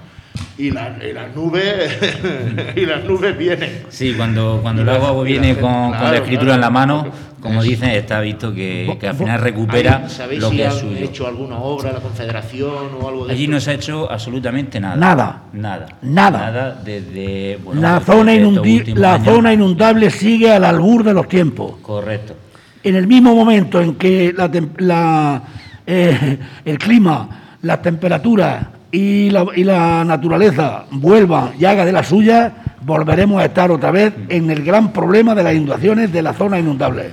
[0.56, 1.96] y, la- y las nubes
[2.76, 3.84] y las nubes vienen.
[3.88, 6.54] Sí, cuando, cuando el agua viene con, la escritura claro.
[6.54, 7.06] en la mano,
[7.40, 10.74] como dicen, está visto que, que al final recupera Ahí, ¿Sabéis lo si que es
[10.74, 10.96] suyo.
[11.04, 13.52] hecho alguna obra la Confederación o algo de Allí esto?
[13.54, 14.96] no se ha hecho absolutamente nada.
[14.96, 15.42] Nada.
[15.52, 15.86] Nada.
[16.02, 16.38] Nada.
[16.50, 17.58] Nada desde.
[17.62, 19.24] bueno, la zona, la años.
[19.24, 21.74] zona inundable sigue al albur de los tiempos.
[21.80, 22.34] Correcto.
[22.82, 25.42] En el mismo momento en que la la,
[25.86, 32.02] eh, el clima, las temperaturas y la, y la naturaleza vuelvan y haga de la
[32.02, 36.32] suya, volveremos a estar otra vez en el gran problema de las inundaciones de la
[36.32, 37.10] zona inundable.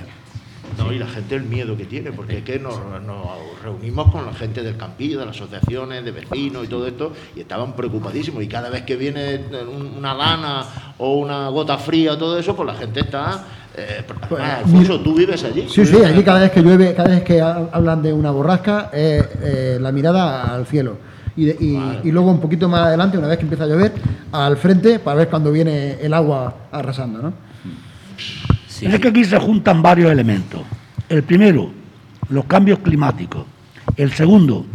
[0.78, 3.26] No, y la gente el miedo que tiene, porque es que nos, nos
[3.64, 7.40] reunimos con la gente del campillo, de las asociaciones, de vecinos y todo esto, y
[7.40, 8.42] estaban preocupadísimos.
[8.42, 9.40] Y cada vez que viene
[9.74, 10.64] un- una lana
[10.98, 13.44] o una gota fría o todo eso, pues la gente está...
[13.74, 14.04] Eh,
[14.64, 15.66] Alfonso, ¿tú vives allí?
[15.68, 18.90] Sí, sí, allí cada vez que llueve, cada vez que ha- hablan de una borrasca,
[18.92, 20.98] eh, la mirada al cielo.
[21.36, 23.92] Y, de- y- y luego un poquito más adelante, una vez que empieza a llover,
[24.32, 27.32] al frente para ver cuando viene el agua arrasando, ¿no?
[28.68, 30.60] Sí, Es que aquí se juntan varios elementos.
[31.08, 31.70] El primero,
[32.28, 33.44] los cambios climáticos.
[33.96, 34.66] El segundo,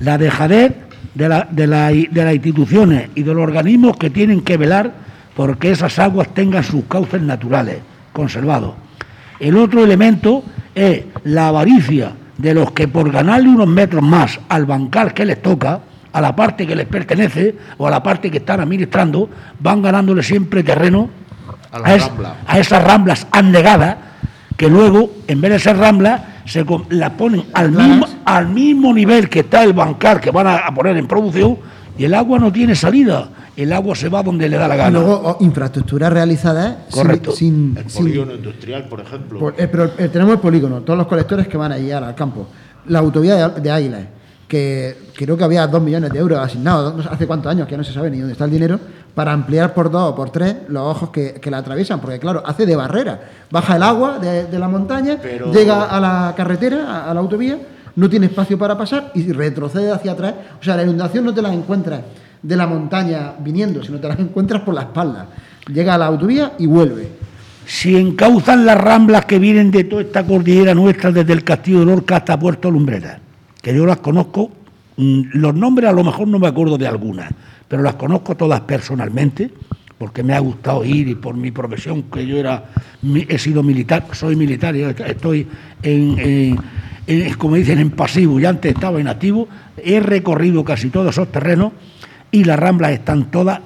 [0.00, 0.74] la dejadez
[1.14, 4.92] de, la- de la- de las instituciones y de los organismos que tienen que velar
[5.34, 7.78] porque esas aguas tengan sus cauces naturales,
[8.12, 8.74] conservados.
[9.38, 14.64] El otro elemento es la avaricia de los que por ganarle unos metros más al
[14.66, 15.80] bancal que les toca,
[16.12, 19.28] a la parte que les pertenece o a la parte que están administrando,
[19.60, 21.08] van ganándole siempre terreno
[21.70, 22.34] A la es- rambla.
[22.46, 23.96] a esas ramblas anegadas
[24.56, 29.28] que luego, en vez de ser ramblas, se las ponen al mismo, al mismo nivel
[29.28, 31.58] que está el bancal que van a, a poner en producción
[31.96, 33.28] y el agua no tiene salida.
[33.62, 34.90] El agua se va donde le da la Y gana.
[34.90, 37.32] luego o, infraestructuras realizadas sin- Correcto.
[37.32, 39.38] sin, El sin- polígono industrial, por ejemplo.
[39.38, 42.46] Por- eh, pero eh, tenemos el polígono, todos los colectores que van allí al campo.
[42.86, 44.00] La autovía de, de Águilas,
[44.48, 47.76] que creo que había dos millones de euros asignados, no sé hace cuántos años que
[47.76, 48.80] no se sabe ni dónde está el dinero,
[49.14, 52.42] para ampliar por dos o por tres los ojos que, que la atraviesan, porque claro,
[52.46, 53.20] hace de barrera.
[53.50, 57.20] Baja el agua de, de la montaña, Pero- llega a la carretera, a, a la
[57.20, 57.58] autovía,
[57.96, 60.34] no tiene espacio para pasar y retrocede hacia atrás.
[60.60, 62.00] O sea, la inundación no te la encuentras
[62.42, 65.28] de la montaña viniendo, sino te la encuentras por la espalda.
[65.72, 67.08] Llega a la autovía y vuelve.
[67.66, 71.86] Si encauzan las ramblas que vienen de toda esta cordillera nuestra, desde el Castillo de
[71.86, 73.20] Lorca hasta Puerto Lumbrera,
[73.62, 74.50] que yo las conozco,
[74.96, 77.30] mm, los nombres a lo mejor no me acuerdo de algunas,
[77.68, 79.50] pero las conozco todas personalmente,
[79.98, 82.64] porque me ha gustado ir y por mi profesión, que yo era,
[83.28, 85.46] he sido militar, soy militar y estoy
[85.82, 86.58] en, en-
[87.06, 91.30] en- como dicen, en pasivo y antes estaba en activo, he recorrido casi todos esos
[91.30, 91.72] terrenos
[92.30, 93.60] y las ramblas están todas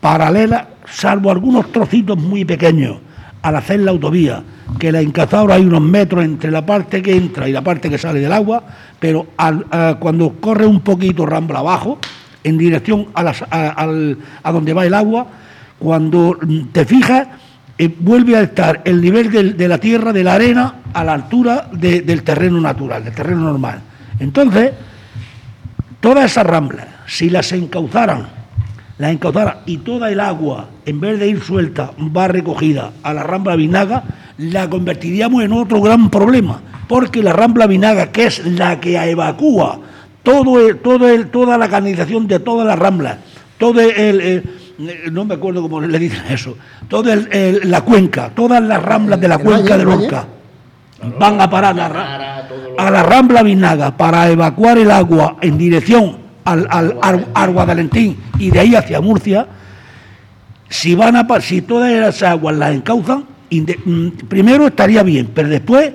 [0.00, 2.98] paralelas, salvo algunos trocitos muy pequeños
[3.42, 4.42] al hacer la autovía,
[4.78, 7.96] que la encazadora hay unos metros entre la parte que entra y la parte que
[7.98, 8.62] sale del agua,
[8.98, 11.98] pero a- cuando corre un poquito rambla abajo,
[12.44, 15.26] en dirección a, donde va el agua,
[15.78, 16.36] cuando
[16.72, 17.28] te fijas,
[17.76, 21.68] eh, vuelve a estar el nivel de la tierra, de la arena, a la altura
[21.72, 23.80] de- del terreno natural, del terreno normal.
[24.18, 24.72] Entonces,
[26.00, 28.28] todas esas ramblas, si las encauzaran,
[28.98, 33.22] las encauzaran y toda el agua, en vez de ir suelta, va recogida a la
[33.22, 34.04] rambla Vinaga,
[34.38, 39.80] la convertiríamos en otro gran problema, porque la rambla Vinaga, que es la que evacúa
[40.22, 43.16] todo el- todo el- toda la canalización de todas las ramblas,
[43.58, 44.50] todo el, el-
[45.10, 46.56] no me acuerdo cómo le dicen eso,
[46.88, 49.84] toda el- el- la cuenca, todas las ramblas de la cuenca valle, de.
[49.84, 50.26] Lorca
[51.18, 52.44] van a parar a,
[52.76, 58.16] a la Rambla Vinaga para evacuar el agua en dirección al, al, al- al Guadalentín
[58.38, 59.46] y de ahí hacia Murcia,
[60.68, 65.48] si van a si todas esas aguas las encausan, inde- mm, primero estaría bien, pero
[65.48, 65.92] después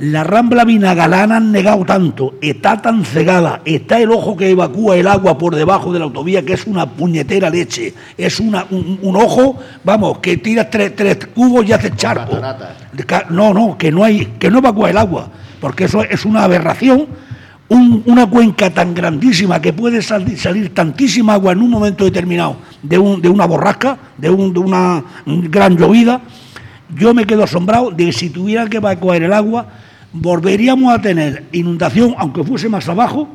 [0.00, 4.96] la Rambla Vinaga la han negado tanto, está tan cegada, está el ojo que evacúa
[4.96, 8.98] el agua por debajo de la autovía, que es una puñetera leche, es una, un,
[9.02, 12.36] un ojo, vamos, que tiras tres, tres cubos y hace charco.
[13.30, 15.28] No, no, que no hay, que no evacúa el agua,
[15.60, 17.06] porque eso es una aberración.
[17.70, 22.56] Un- una cuenca tan grandísima que puede salir, salir tantísima agua en un momento determinado
[22.82, 26.22] de, un- de una borrasca, de, un- de una gran llovida,
[26.96, 29.66] yo me quedo asombrado de que si tuviera que evacuar el agua,
[30.14, 33.28] volveríamos a tener inundación, aunque fuese más abajo,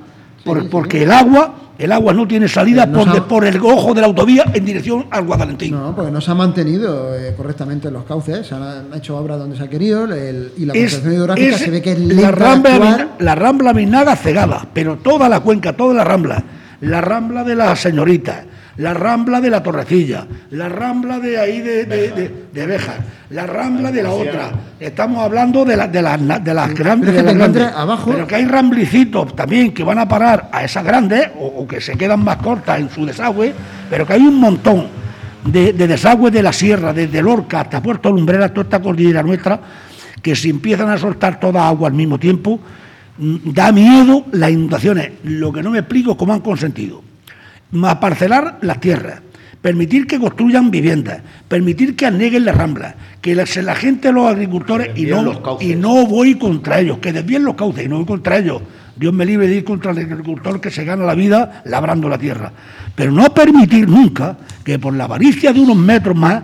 [0.43, 4.01] por- porque el agua, el agua no tiene salida no por, ha- el ojo de
[4.01, 5.71] la autovía en dirección al Guadalentín.
[5.71, 9.57] No, porque no se ha mantenido eh, correctamente los cauces, se han, hecho obras donde
[9.57, 12.79] se ha querido el- y la es, hidrográfica es se ve que es la rambla.
[12.79, 16.43] Vina- la rambla Vinaga cegada, pero toda la cuenca, toda la rambla,
[16.81, 18.43] la rambla de la señorita,
[18.77, 22.97] la rambla de la Torrecilla, la rambla de ahí de, de, de- de Béjar,
[23.29, 24.51] la rambla de la otra.
[24.79, 27.13] Estamos hablando de, la- de, las na- de las grandes.
[27.13, 27.63] De las grandes.
[27.75, 31.67] abajo- Pero que hay ramblicitos también que van a parar a esas grandes o, o
[31.67, 33.53] que se quedan más cortas en su desagüe,
[33.89, 34.87] pero que hay un montón
[35.45, 39.59] de, de desagües de la sierra, desde Lorca hasta Puerto Lumbrera, toda esta cordillera nuestra,
[40.21, 42.59] que si empiezan a soltar toda agua al mismo tiempo,
[43.19, 45.11] mm, da miedo las inundaciones.
[45.25, 47.03] Lo que no me explico es cómo han consentido.
[47.73, 49.21] Más parcelar las tierras,
[49.61, 54.27] permitir que construyan viviendas, permitir que aneguen las ramblas, que la, se la gente, los
[54.27, 57.97] agricultores, y no, los y no voy contra ellos, que desvíen los cauces y no
[57.97, 58.61] voy contra ellos.
[58.95, 62.17] Dios me libre de ir contra el agricultor que se gana la vida labrando la
[62.17, 62.51] tierra.
[62.95, 66.43] Pero no permitir nunca que por la avaricia de unos metros más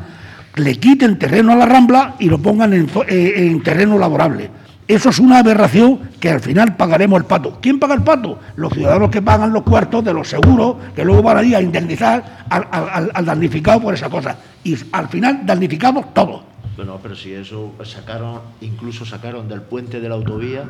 [0.56, 4.50] le quiten terreno a la rambla y lo pongan en, eh, en terreno laborable.
[4.90, 7.60] Eso es una aberración que al final pagaremos el pato.
[7.62, 8.40] ¿Quién paga el pato?
[8.56, 11.62] Los ciudadanos que pagan los cuartos de los seguros, que luego van a ir a
[11.62, 12.68] indemnizar al,
[13.14, 14.36] al- damnificado por esa cosa.
[14.64, 16.42] Y al final damnificamos todos.
[16.76, 20.64] Bueno, pero si eso sacaron, incluso sacaron del puente de la autovía,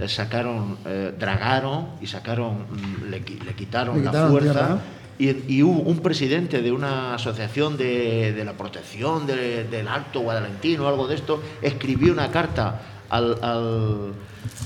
[0.00, 4.78] eh, sacaron, eh, dragaron y sacaron, mm, le, le quitaron la fuerza tierra, ¿no?
[5.18, 10.18] y, y hubo un presidente de una asociación de, de la protección de- del Alto
[10.20, 12.80] Guadalentino, algo de esto, escribió una carta
[13.12, 14.12] al, al-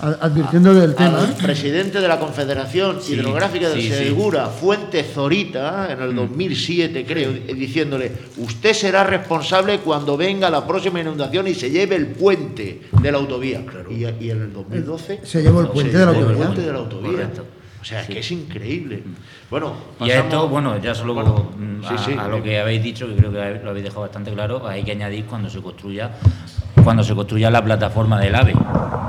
[0.00, 1.20] Ad- Advirtiendo del tema.
[1.20, 3.94] al presidente de la Confederación Sí, Hidrográfica del sí, sí.
[3.94, 10.66] Segura, Fuente Zorita, en el 2007 creo, eh, diciéndole, usted será responsable cuando venga la
[10.66, 13.64] próxima inundación y se lleve el puente de la autovía.
[13.90, 16.78] Y, y en el 2012 Se llevó el puente de la el puente de la
[16.78, 17.10] autovía.
[17.12, 17.46] Correcto.
[17.80, 19.02] O sea, que es increíble.
[19.50, 22.12] Bueno, Y a pasamos- esto, bueno, ya solo Bueno, mm, sí, a, sí.
[22.18, 24.92] a lo que habéis dicho, que creo que lo habéis dejado bastante claro, hay que
[24.92, 26.10] añadir cuando se construya
[26.86, 28.54] cuando se construya la plataforma del AVE.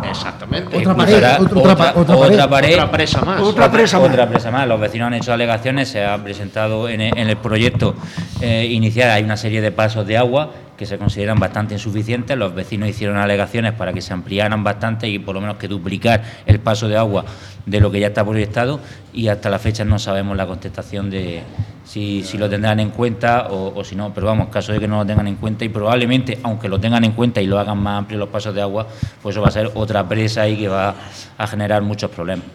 [0.09, 0.75] Exactamente.
[0.77, 2.73] Otra pared, otra- otra pa- otra pared.
[2.73, 3.39] Otra presa más.
[3.39, 4.09] Otra presa más.
[4.09, 4.67] Otra presa más.
[4.67, 7.93] Los vecinos han hecho alegaciones, se ha presentado en el, en el proyecto
[8.41, 12.37] eh, inicial, hay una serie de pasos de agua que se consideran bastante insuficientes.
[12.37, 16.23] Los vecinos hicieron alegaciones para que se ampliaran bastante y por lo menos que duplicar
[16.45, 17.25] el paso de agua
[17.65, 18.79] de lo que ya está proyectado
[19.13, 21.41] y hasta la fecha no sabemos la contestación de
[21.83, 25.05] si, lo tendrán en cuenta o si no, pero vamos, caso de que no lo
[25.05, 28.19] tengan en cuenta y probablemente, aunque lo tengan en cuenta y lo hagan más amplio
[28.19, 28.87] los pasos de agua,
[29.21, 30.93] pues eso va a ser otra presa y que va
[31.37, 32.45] a generar muchos problemas.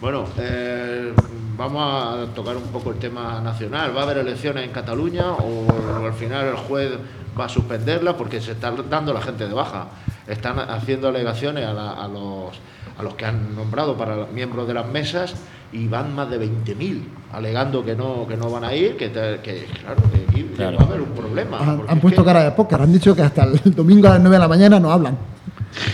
[0.00, 1.12] Bueno, eh,
[1.58, 3.94] vamos a tocar un poco el tema nacional.
[3.94, 5.66] ¿Va a haber elecciones en Cataluña o,
[6.06, 6.90] al final el juez
[7.38, 9.88] va a suspenderla porque se está dando la gente de baja?
[10.26, 12.50] Están haciendo alegaciones a, la- a los,
[12.98, 15.34] a los que han nombrado para los miembros de las mesas
[15.72, 19.40] y van más de 20.000 alegando que no que no van a ir, que, te-
[19.40, 20.78] que, claro, que aquí Claro.
[20.78, 21.58] va a haber un problema.
[21.88, 24.36] Han, puesto que- cara de póker, han dicho que hasta el domingo a las 9
[24.36, 25.16] de la mañana no hablan.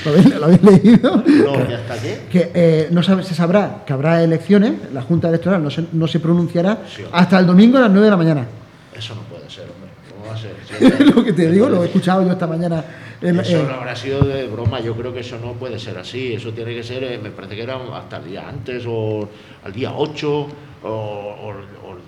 [0.05, 1.17] ¿Lo habéis, lo habéis leído?
[1.27, 2.21] No, ¿y hasta qué?
[2.31, 6.07] Que eh, no sabe- se sabrá que habrá elecciones, la Junta Electoral no se, no
[6.09, 8.47] se pronunciará Sí, hasta el domingo a las 9 de la mañana.
[8.97, 9.91] Eso no puede ser, hombre.
[10.11, 10.55] ¿Cómo va a ser?
[10.99, 12.83] Si lo que te digo, lo he escuchado yo esta mañana.
[13.21, 16.33] en- Eso no habrá sido de broma, yo creo que eso no puede ser así,
[16.33, 19.29] eso tiene que ser, eh, me parece que era hasta el día antes o
[19.65, 20.47] al día 8
[20.83, 21.99] o, o- o-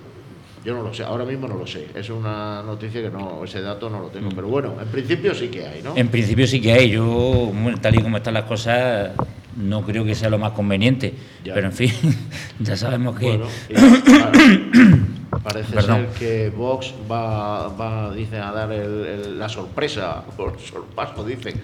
[0.65, 3.61] yo no lo sé, ahora mismo no lo sé, es una noticia que no, ese
[3.61, 5.97] dato no lo tengo, pero bueno, en principio sí que hay, ¿no?
[5.97, 6.91] En principio sí que hay.
[6.91, 9.11] Yo, tal y como están las cosas,
[9.57, 11.15] no creo que sea lo más conveniente.
[11.45, 11.55] Ya.
[11.55, 11.93] Pero en fin,
[12.61, 13.27] ya sabemos que.
[13.27, 13.75] Bueno, y
[15.43, 16.07] parece Perdón.
[16.11, 21.61] ser que Vox va, va dicen, a dar el- el- la sorpresa, por sorpaso, dicen.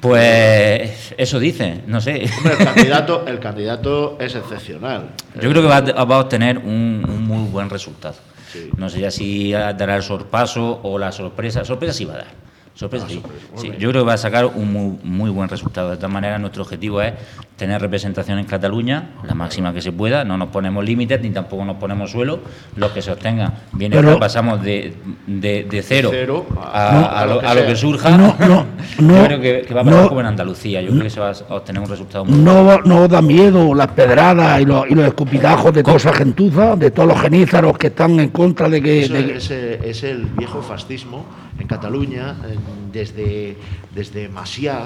[0.00, 2.24] Pues eso dice, no sé.
[2.38, 5.10] Hombre, el candidato, el candidato es excepcional.
[5.40, 8.14] Yo creo que va, a- va a obtener un, un muy buen resultado.
[8.52, 8.70] Sí.
[8.76, 11.64] No sé ya si dará el sorpaso o la sorpresa.
[11.64, 12.26] Sorpresa sí va a dar.
[12.74, 13.22] Sorpresa Ah, sí.
[13.56, 13.68] Sí.
[13.78, 15.90] Yo creo que va a sacar un muy, muy buen resultado.
[15.90, 17.12] De todas maneras, nuestro objetivo es
[17.56, 20.24] tener representación en Cataluña, la máxima que se pueda.
[20.24, 22.40] No nos ponemos límites ni tampoco nos ponemos suelo.
[22.76, 24.94] Los que se obtengan, bien Pero- pasamos de,
[25.26, 28.16] de, de cero, cero a, lo, a lo que surja.
[28.16, 28.64] No, no,
[29.00, 30.08] no, yo creo que, que va a pasar no.
[30.08, 30.80] como en Andalucía.
[30.80, 33.88] Yo creo que se va a obtener un resultado muy No, no da miedo las
[33.88, 37.88] pedradas y los, y los escupitajos de toda esa gentuza, de todos los genízaros que
[37.88, 39.02] están en contra de que.
[39.02, 41.26] Eso de que- es, es el viejo fascismo
[41.60, 43.56] en Cataluña, en- desde,
[43.94, 44.28] desde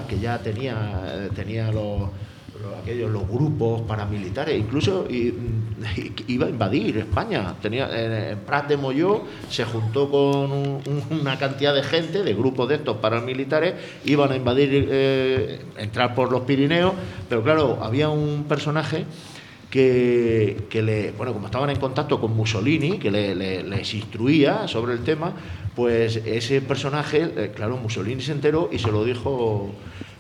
[0.09, 5.33] que ya tenía, eh, tenía los, los- aquellos, los grupos paramilitares, incluso y-
[6.29, 7.55] iba a invadir España.
[7.63, 12.35] Tenía, en, Prat de Molló se juntó con un- un- una cantidad de gente, de
[12.35, 16.93] grupos de estos paramilitares, iban a invadir, eh, entrar por los Pirineos,
[17.29, 19.05] pero claro, había un personaje
[19.71, 24.69] que, que le, bueno, como estaban en contacto con Mussolini, que le- le- les instruía
[24.69, 25.33] sobre el tema,
[25.75, 29.71] pues ese personaje, eh, claro, Mussolini se enteró y se lo dijo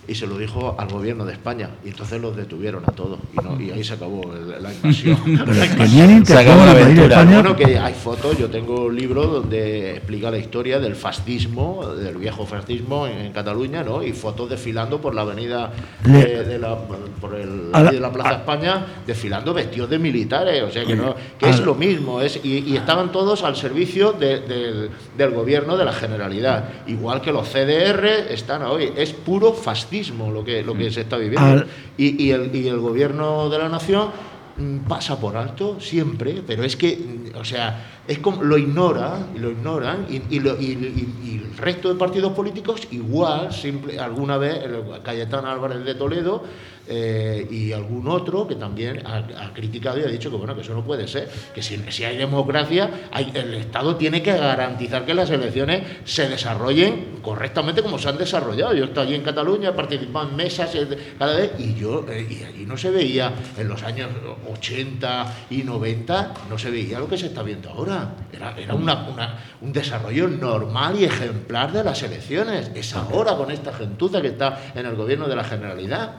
[0.07, 1.70] y se lo dijo al gobierno de España.
[1.84, 3.18] Y entonces los detuvieron a todos.
[3.32, 4.22] Y, no- y ahí se acabó
[4.61, 5.16] la invasión.
[5.24, 7.24] Tenían intención acabó la aventura.
[7.24, 12.16] Bueno, que hay fotos, yo tengo un libro donde explica la historia del fascismo, del
[12.16, 14.02] viejo fascismo en, en Cataluña, ¿no?
[14.02, 15.70] Y fotos desfilando por la avenida
[16.05, 16.76] Le- de, de la,
[17.20, 20.96] por el, la- de la Plaza a- España, desfilando vestidos de militares, o sea que
[20.96, 25.30] no, que es lo mismo, es, y, y estaban todos al servicio de- del- del
[25.30, 30.62] gobierno de la Generalidad, igual que los CDR están hoy, es puro fascismo lo que,
[30.62, 31.47] lo que se está viviendo.
[31.47, 31.66] Al-
[31.97, 34.09] Y, y el, y el gobierno de la nación
[34.57, 39.18] mm, pasa por alto siempre, pero es que, mm, o sea, es como lo ignora,
[39.34, 41.11] y lo ignoran, y, y lo- y-
[41.55, 46.42] el resto de partidos políticos igual, simple, alguna vez, el Cayetano Álvarez de Toledo
[46.86, 50.74] eh, y algún otro que también ha, criticado y ha dicho que bueno que eso
[50.74, 52.90] no puede ser, que si, si hay democracia,
[53.34, 58.74] el Estado tiene que garantizar que las elecciones se desarrollen correctamente como se han desarrollado.
[58.74, 60.86] Yo estoy allí en Cataluña, he participado en mesas eh,
[61.18, 64.11] cada vez y yo eh, y allí no se veía en los años
[64.52, 67.93] 80 y 90 no se veía lo que se está viendo ahora.
[68.32, 72.70] Era, era una- una- un desarrollo normal y ejemplar de las elecciones.
[72.74, 76.11] Es ahora con esta gentuza que está en el gobierno de la Generalidad.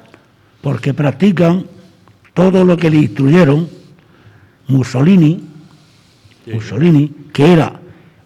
[0.62, 1.66] porque practican
[2.34, 3.70] todo lo que le instruyeron
[4.68, 5.44] Mussolini
[6.48, 7.80] Mussolini, que era,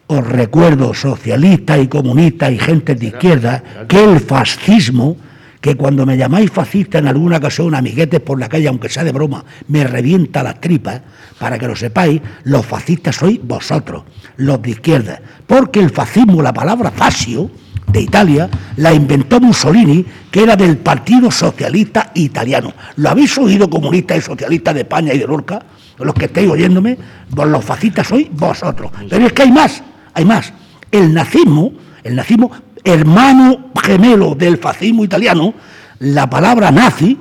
[0.07, 5.15] os recuerdo, socialista y comunista y gente de izquierda, que el fascismo,
[5.61, 9.11] que cuando me llamáis fascista en alguna ocasión, amiguetes por la calle, aunque sea de
[9.11, 11.01] broma, me revienta las tripas,
[11.37, 14.03] para que lo sepáis, los fascistas sois vosotros,
[14.37, 15.21] los de izquierda.
[15.45, 17.49] Porque el fascismo, la palabra fascio,
[17.91, 22.73] de Italia, la inventó Mussolini, que era del Partido Socialista Italiano.
[22.97, 25.59] ¿Lo habéis oído comunistas y socialistas de España y de Lorca?
[25.97, 26.97] Los que estáis oyéndome,
[27.31, 28.91] vos los fascistas sois vosotros.
[29.09, 29.83] Pero es que hay más,
[30.13, 30.53] hay más.
[30.91, 32.51] El nazismo, el nazismo,
[32.83, 35.53] hermano gemelo del fascismo italiano,
[35.99, 37.17] la palabra nazi,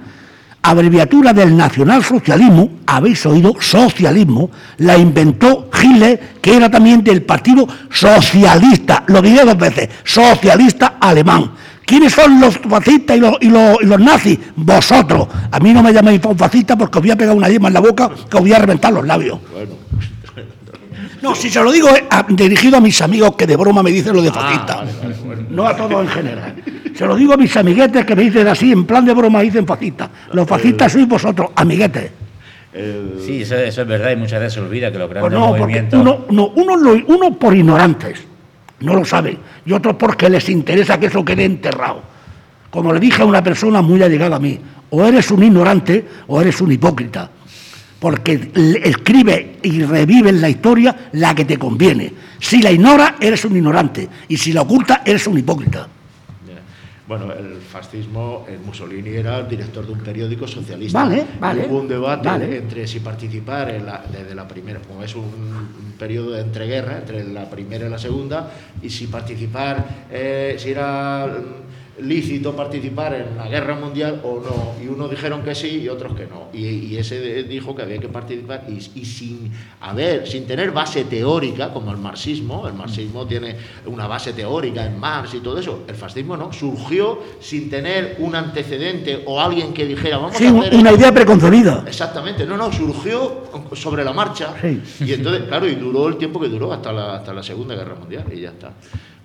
[0.63, 9.05] abreviatura del nacionalsocialismo, habéis oído socialismo, la inventó Hitler, que era también del Partido Socialista,
[9.07, 11.53] lo diré dos veces, socialista alemán.
[11.89, 14.39] ¿Quiénes son los fascistas y los, nazis?
[14.57, 15.27] Vosotros.
[15.51, 17.81] A mí no me llaméis fascista porque os voy a pegar una yema en la
[17.81, 19.39] boca que os voy a reventar los labios.
[21.23, 24.15] No, si se lo digo a- dirigido a mis amigos que de broma me dicen
[24.15, 24.77] lo de Ah, fascista.
[24.77, 25.43] vale, vale, bueno.
[25.51, 26.55] No a todos en general.
[26.95, 29.67] Se lo digo a mis amiguetes que me dicen así, en plan de broma dicen
[29.67, 30.11] fascista.
[30.33, 32.11] Los fascistas sois vosotros, amiguetes.
[32.73, 35.39] el- Sí, eso, eso es verdad y muchas veces se olvida que los Pues grandes
[35.41, 36.01] no, porque movimientos...
[36.01, 38.21] uno, no, uno, lo- uno por ignorantes,
[38.81, 42.03] no lo saben, y otros porque les interesa que eso quede enterrado.
[42.71, 44.61] Como le dije a una persona muy allegada a mí,
[44.91, 47.31] o eres un ignorante o eres un hipócrita,
[47.99, 48.51] porque
[48.85, 52.13] escribe y revive en la historia la que te conviene.
[52.39, 55.89] Si la ignora, eres un ignorante, y si la oculta, eres un hipócrita.
[57.09, 61.05] Bueno, el fascismo, el Mussolini era el director de un periódico socialista.
[61.05, 62.59] Vale, vale, Hubo un debate vale.
[62.59, 66.99] entre si participar en la- desde la primera, como es un, un periodo de entreguerra,
[66.99, 71.27] entre la primera y la segunda, y si participar, eh, si era
[72.01, 74.83] lícito participar en la guerra mundial o no.
[74.85, 76.49] Y unos dijeron que sí y otros que no.
[76.53, 81.05] Y, y ese dijo que había que participar y, y sin haber, sin tener base
[81.05, 85.85] teórica, como el marxismo, el marxismo tiene una base teórica en Marx y todo eso,
[85.89, 90.49] el fascismo no, surgió sin tener un antecedente o alguien que dijera, vamos Sí, a
[90.51, 91.01] hacer una esto".
[91.01, 91.85] idea preconcebida.
[91.87, 93.45] Exactamente, no, no, surgió
[93.75, 94.55] sobre la marcha.
[94.61, 94.81] Sí.
[95.05, 97.95] Y entonces, claro, y duró el tiempo que duró hasta la, hasta la Segunda Guerra
[97.95, 98.73] Mundial y ya está.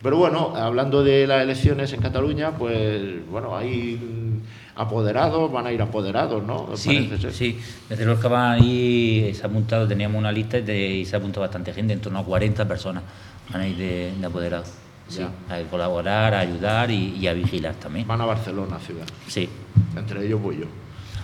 [0.03, 3.01] Pero bueno, hablando de las elecciones en Cataluña, pues
[3.31, 6.75] bueno, hay mm, apoderados, van a ir apoderados, ¿no?
[6.75, 7.33] Sí, Parece ser.
[7.33, 7.59] sí.
[7.87, 11.15] Desde los que van ahí, se ha apuntado, teníamos una lista y, de- y se
[11.15, 13.03] ha apuntado bastante gente, en torno a 40 personas
[13.51, 14.71] van a ir de, de apoderados.
[15.07, 15.55] Sí, Ya.
[15.55, 18.05] a colaborar, a ayudar y, y a vigilar también.
[18.07, 19.05] Van a Barcelona, ciudad.
[19.27, 19.47] Sí.
[19.95, 20.65] Entre ellos voy yo.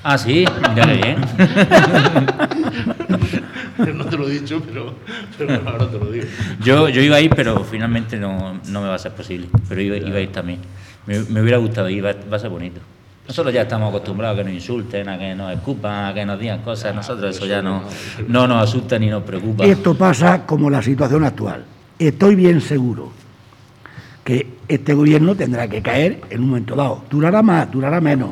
[0.04, 1.18] Ah, sí, mira bien.
[3.96, 4.94] no te lo he dicho, pero,
[5.38, 6.26] pero ahora te lo digo.
[6.64, 9.48] Yo, yo iba a ir, pero finalmente no, no me va a ser posible.
[9.68, 10.60] Pero iba, iba a ir también.
[11.06, 12.82] Me, me hubiera gustado ir, va, va a ser bonito.
[13.28, 16.40] Nosotros ya estamos acostumbrados a que nos insulten, a que nos escupan, a que nos
[16.40, 16.96] digan cosas.
[16.96, 17.84] Nosotros eso ya no,
[18.28, 19.66] no nos asusta ni nos preocupa.
[19.66, 21.64] Esto pasa como la situación actual.
[22.00, 23.12] Estoy bien seguro
[24.24, 27.04] que este gobierno tendrá que caer en un momento dado.
[27.10, 28.32] Durará más, durará menos.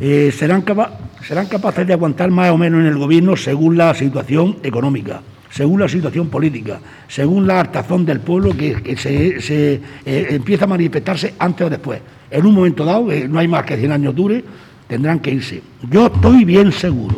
[0.00, 3.94] Eh, serán, capa- serán capaces de aguantar más o menos en el gobierno según la
[3.94, 6.78] situación económica, según la situación política,
[7.08, 11.70] según la hartazón del pueblo que, que se, se, eh, empieza a manifestarse antes o
[11.70, 12.00] después.
[12.30, 14.44] En un momento dado, eh, no hay más que 100 años dure,
[14.86, 15.62] tendrán que irse.
[15.90, 17.16] Yo estoy bien seguro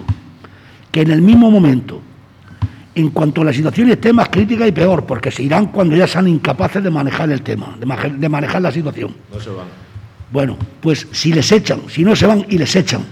[0.93, 2.01] que en el mismo momento
[2.95, 6.27] en cuanto la situación esté más crítica y peor, porque se irán cuando ya sean
[6.29, 9.15] incapaces de manejar el tema, de manejar la situación.
[9.33, 9.67] No se van.
[10.31, 13.03] Bueno, pues si les echan, si no se van y les echan,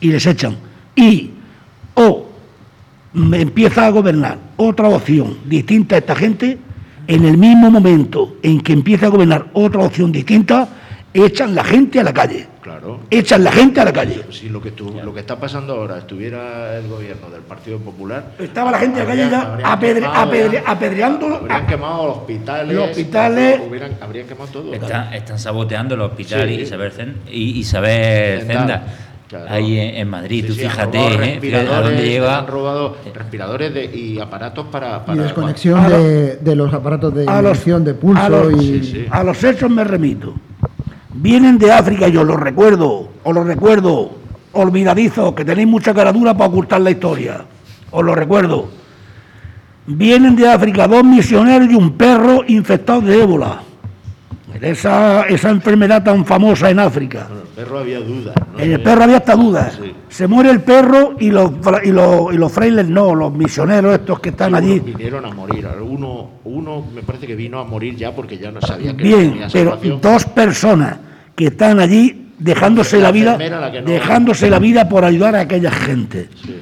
[0.00, 0.56] y les echan,
[0.96, 1.30] y
[1.94, 2.26] o
[3.12, 6.58] mm, empieza a gobernar otra opción distinta a esta gente,
[7.06, 10.68] en el mismo momento en que empieza a gobernar otra opción distinta,
[11.12, 12.46] echan la gente a la calle.
[12.60, 13.00] Claro.
[13.10, 14.22] Echan la gente a la calle.
[14.30, 18.32] Si lo que, tú- lo que está pasando ahora estuviera el gobierno del Partido Popular.
[18.38, 22.06] Estaba la gente en la calle ya apedre- quemado apedre- ya- apedreando Habrían a- quemado
[22.06, 22.74] los hospitales.
[22.76, 23.60] Los hospitales.
[23.68, 24.74] hubieran- habrían quemado todo.
[24.74, 26.54] Están, están saboteando el hospital Sí.
[26.60, 26.92] Isabel,
[27.30, 28.40] y Isabel.
[28.46, 28.82] Zenda,
[29.28, 29.46] Claro.
[29.48, 30.42] ahí en, en Madrid.
[30.42, 31.38] Sí, Tú sí, han fíjate, robado ¿eh?
[31.40, 32.38] fíjate a dónde lleva.
[32.38, 35.04] Han robado respiradores de- y aparatos para.
[35.08, 38.80] Y desconexión de, de los aparatos de a los, medición de pulso a los- y...
[38.84, 39.06] Sí, sí.
[39.10, 40.34] a los hechos me remito.
[41.12, 44.12] Vienen de África, yo los recuerdo, os lo recuerdo,
[44.52, 47.44] olvidadizos, que tenéis mucha cara dura para ocultar la historia,
[47.90, 48.70] os lo recuerdo.
[49.86, 53.60] Vienen de África dos misioneros y un perro infectados de ébola,
[54.62, 57.26] esa, esa enfermedad tan famosa en África.
[57.28, 58.34] Bueno, el perro había dudas.
[58.52, 58.58] ¿no?
[58.58, 59.78] En el perro había hasta dudas.
[59.82, 59.92] Sí.
[60.08, 61.52] Se muere el perro y los,
[61.84, 64.80] y, los, y los frailes no, los misioneros estos que están allí.
[64.80, 65.66] Vinieron a morir.
[65.82, 69.30] Uno, uno me parece que vino a morir ya porque ya no sabía que Bien,
[69.32, 70.96] tenía pero dos personas
[71.34, 75.40] que están allí dejándose La la vida, la no- dejándose la vida por ayudar a
[75.40, 76.28] aquella gente.
[76.44, 76.56] Sí.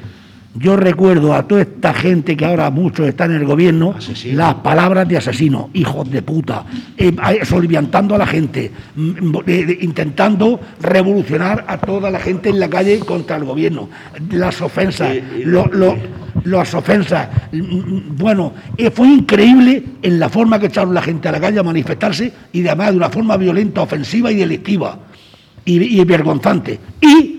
[0.59, 4.37] Yo recuerdo a toda esta gente que ahora muchos están en el gobierno Asesino.
[4.39, 6.65] las palabras de asesino, hijos de puta,
[6.97, 7.13] eh,
[7.45, 12.69] soliviantando a la gente, mm, eh, de- intentando revolucionar a toda la gente en la
[12.69, 13.89] calle contra el gobierno,
[14.31, 15.97] las ofensas, lo- lo-
[16.45, 17.29] las ofensas.
[17.53, 21.41] Mm, mm, Bueno, eh, fue increíble en la forma que echaron la gente a la
[21.41, 24.99] calle a manifestarse y además de una forma violenta, ofensiva y delictiva
[25.65, 26.79] y, y vergonzante.
[27.01, 27.38] Y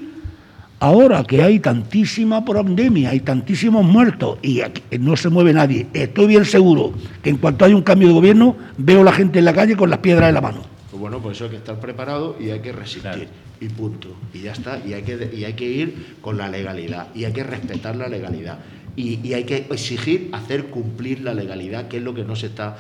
[0.80, 6.28] ahora que hay tantísima pandemia, hay tantísimos muertos y aquí no se mueve nadie, estoy
[6.28, 9.54] bien seguro que en cuanto haya un cambio de gobierno, veo la gente en la
[9.54, 10.62] calle con las piedras en la mano.
[10.90, 13.12] Pues bueno, pues eso hay que estar preparado y hay que resistir.
[13.12, 13.50] Claro.
[13.62, 14.10] Y punto.
[14.34, 14.80] Y ya está.
[14.86, 17.08] Y hay, que, y hay que ir con la legalidad.
[17.14, 18.60] Y hay que respetar la legalidad.
[19.00, 22.48] Y, y hay que exigir hacer cumplir la legalidad, que es lo que no se
[22.48, 22.78] está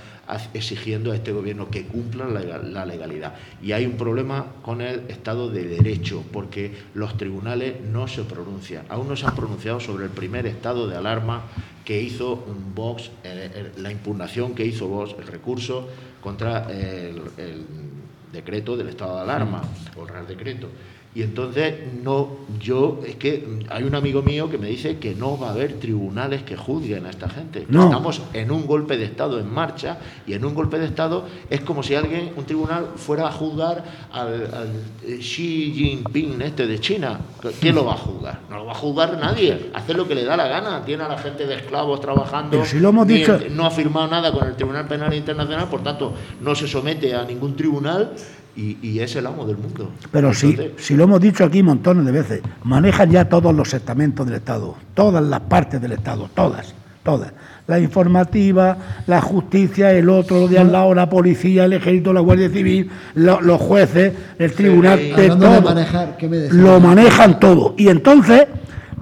[0.54, 3.36] exigiendo a este gobierno, que cumpla la, legal- la legalidad.
[3.62, 8.84] Y hay un problema con el Estado de Derecho, porque los tribunales no se pronuncian.
[8.90, 11.44] Aún no se han pronunciado sobre el primer estado de alarma
[11.86, 12.46] que hizo
[12.76, 15.88] Vox, eh, la impugnación que hizo Vox, el recurso
[16.20, 17.66] contra el, el
[18.34, 19.62] decreto del estado de alarma,
[19.96, 20.68] o el Real Decreto.
[21.16, 22.30] Y entonces, no,
[22.60, 25.52] yo, es que mm, hay un amigo mío que me dice que no va a
[25.54, 27.66] haber tribunales que juzguen a esta gente.
[27.68, 27.86] No.
[27.86, 29.98] Estamos en un golpe de Estado en marcha
[30.28, 33.84] y en un golpe de Estado es como si alguien, un tribunal, fuera a juzgar
[34.12, 34.68] al, al,
[35.04, 37.20] eh, Xi Jinping este de China.
[37.60, 38.42] ¿Quién lo va a juzgar?
[38.48, 39.72] No lo va a juzgar nadie.
[39.74, 40.86] Hace lo que le da la gana.
[40.86, 42.52] Tiene a la gente de esclavos trabajando.
[42.52, 45.82] Pero si lo hemos dicho- no ha firmado nada con el Tribunal Penal Internacional, por
[45.82, 48.14] tanto, no se somete a ningún tribunal
[48.56, 49.92] y, y es el amo del mundo.
[50.12, 53.74] Pero si, Entonces, si lo hemos dicho aquí montones de veces, manejan ya todos los
[53.74, 56.74] estamentos del Estado, todas las partes del Estado, todas,
[57.04, 57.32] todas.
[57.68, 58.76] La informativa,
[59.06, 62.90] la justicia, el otro, lo de al lado, la policía, el ejército, la Guardia Civil,
[63.14, 65.62] lo- los jueces, el tribunal, de de todo.
[65.62, 66.56] manejar, ¿qué me decís?
[66.58, 67.76] Lo manejan todo.
[67.78, 68.48] Y entonces,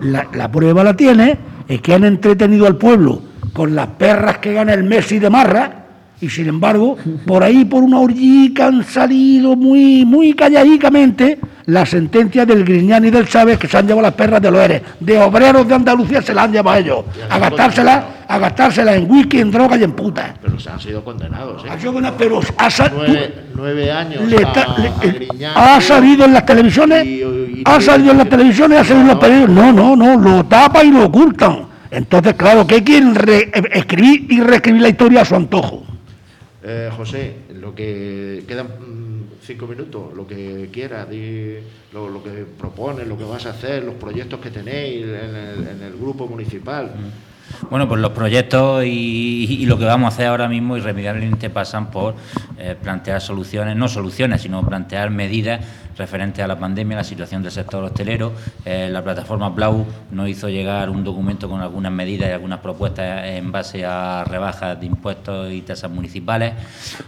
[0.01, 1.37] la, la prueba la tiene,
[1.67, 3.21] es que han entretenido al pueblo
[3.53, 5.86] con las perras que gana el Messi de Marra,
[6.19, 12.45] y sin embargo, por ahí, por una orgica, han salido muy, muy calladicamente la sentencia
[12.45, 14.81] del Griñán y del Chávez que se han llevado las perras de los ERE.
[14.99, 19.41] De obreros de Andalucía se las han llevado ellos, a gastárselas, a gastárselas en whisky,
[19.41, 20.31] en droga y en putas.
[20.41, 21.63] pero se han sido condenados.
[21.65, 21.69] ¿eh?
[21.69, 25.53] Ha sido una- Pero ha, Nueve, nueve años le a, ta- le- a eh, Griñán,
[25.55, 29.07] ha salido en las televisiones, Y- y- ha salido en las televisiones, ha salido en
[29.07, 29.19] los No.
[29.19, 29.53] periódicos.
[29.55, 31.67] No, no, no, lo tapa y lo ocultan.
[31.91, 35.83] Entonces, claro, que quieren re- eh, escribir y reescribir la historia a su antojo.
[36.69, 41.07] Eh, José, lo que quedan mm, cinco minutos, lo que quieras,
[41.93, 46.27] lo, que propones, lo que vas a hacer, los proyectos que tenéis en el, grupo
[46.27, 46.91] municipal.
[47.69, 51.89] Bueno, pues los proyectos y, y lo que vamos a hacer ahora mismo irremediablemente pasan
[51.89, 52.15] por
[52.59, 55.65] eh, plantear soluciones, no soluciones, sino plantear medidas
[55.97, 58.33] referentes a la pandemia, la situación del sector hostelero.
[58.65, 63.25] Eh, la plataforma Blau nos hizo llegar un documento con algunas medidas y algunas propuestas
[63.25, 66.53] en base a rebajas de impuestos y tasas municipales.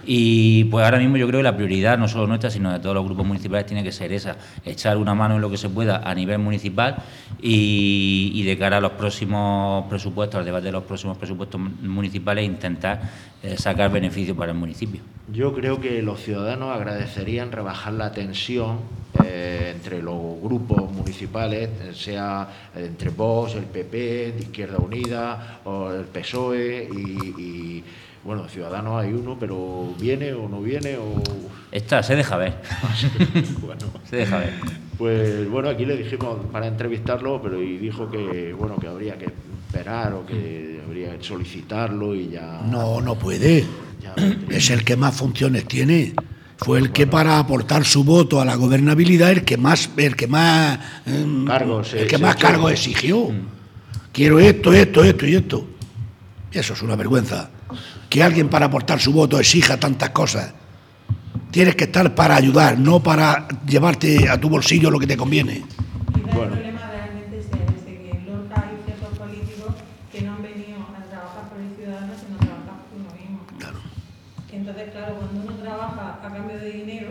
[0.05, 2.95] Y pues ahora mismo yo creo que la prioridad, no solo nuestra, sino de todos
[2.95, 4.35] los grupos municipales, tiene que ser esa,
[4.65, 6.97] echar una mano en lo que se pueda a nivel municipal
[7.41, 12.45] y, y de cara a los próximos presupuestos, al debate de los próximos presupuestos municipales,
[12.45, 13.01] intentar
[13.43, 15.01] eh, sacar beneficios para el municipio.
[15.31, 18.79] Yo creo que los ciudadanos agradecerían rebajar la tensión
[19.23, 26.89] eh, entre los grupos municipales, sea entre Vox, el PP, Izquierda Unida, o el PSOE
[26.91, 27.83] y, y,
[28.23, 31.21] bueno, Ciudadanos hay uno, pero viene o no viene o
[31.71, 32.55] Esta se deja ver,
[33.61, 33.81] bueno.
[34.09, 34.53] se deja ver.
[34.97, 39.27] Pues bueno, aquí le dijimos para entrevistarlo, pero y dijo que bueno que habría que
[39.69, 42.61] esperar o que habría que solicitarlo y ya.
[42.65, 43.65] No, no puede.
[44.49, 46.13] Es el que más funciones tiene.
[46.57, 50.27] Fue el que para aportar su voto a la gobernabilidad, el que más, el que
[50.27, 53.31] más, em, Cargos, el que más cargos exigió.
[54.11, 55.67] Quiero esto, esto, esto y esto.
[56.51, 57.49] Eso es una vergüenza.
[58.09, 60.51] Que alguien para aportar su voto exija tantas cosas.
[61.51, 65.63] Tienes que estar para ayudar, no para llevarte a tu bolsillo lo que te conviene.
[66.33, 66.53] Bueno.
[66.55, 69.73] el problema realmente sea ese, que en Lorca hay ciertos políticos
[70.11, 73.39] que no han venido a trabajar por el ciudadano, sino a trabajar por uno mismo.
[73.57, 73.79] Claro.
[74.51, 77.09] Entonces, claro, cuando uno trabaja a cambio de dinero,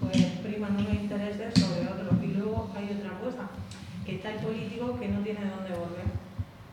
[0.00, 2.14] pues priman unos intereses sobre otros.
[2.22, 3.50] Y luego hay otra cosa,
[4.22, 6.06] está el político que no tiene dónde volver.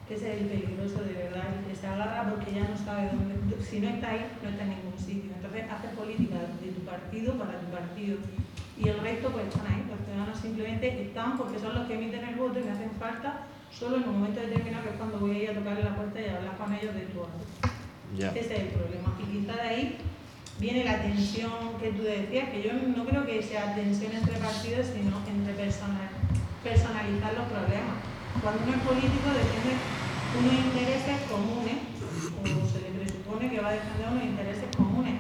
[0.08, 3.10] Que ese es el peligroso de verdad, el que se agarra porque ya no sabe
[3.10, 3.42] dónde.
[3.58, 5.34] Si no está ahí, no está en ningún sitio.
[5.34, 8.18] Entonces, hace política de tu partido para tu partido.
[8.78, 9.82] Y el resto, pues están ahí.
[9.90, 13.50] Los ciudadanos simplemente están porque son los que emiten el voto y me hacen falta
[13.74, 16.22] solo en un momento determinado, que es cuando voy a ir a tocarle la puerta
[16.22, 17.26] y hablar con ellos de tu
[18.18, 18.30] ya.
[18.30, 19.18] ese es el problema.
[19.22, 19.98] Y quizá de ahí
[20.60, 24.88] viene la tensión que tú decías, que yo no creo que sea tensión entre partidos,
[24.94, 26.09] sino entre personas,
[26.64, 27.98] personalizar los problemas.
[28.44, 29.74] cuando uno es político defiende
[30.38, 31.78] unos intereses comunes,
[32.40, 35.16] o se le presupone que va a defender unos intereses comunes.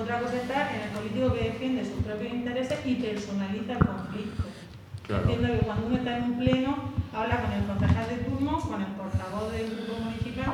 [0.00, 4.44] Otra cosa está en el político que defiende sus propios intereses y personaliza el conflicto.
[5.06, 5.22] Claro.
[5.22, 6.76] Entiendo que cuando uno está en un pleno,
[7.14, 10.52] habla con el concejal de turno, con el portavoz del grupo municipal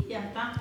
[0.00, 0.52] y ya está.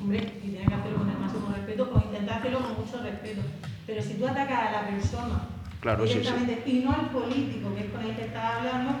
[0.00, 3.42] Hombre, y tiene que hacerlo con el máximo respeto o intentar hacerlo con mucho respeto.
[3.86, 5.40] Pero si tú atacas a la persona
[5.80, 6.34] Claro, sí, sí.
[6.66, 8.92] y no al político, que es con el que estás hablando,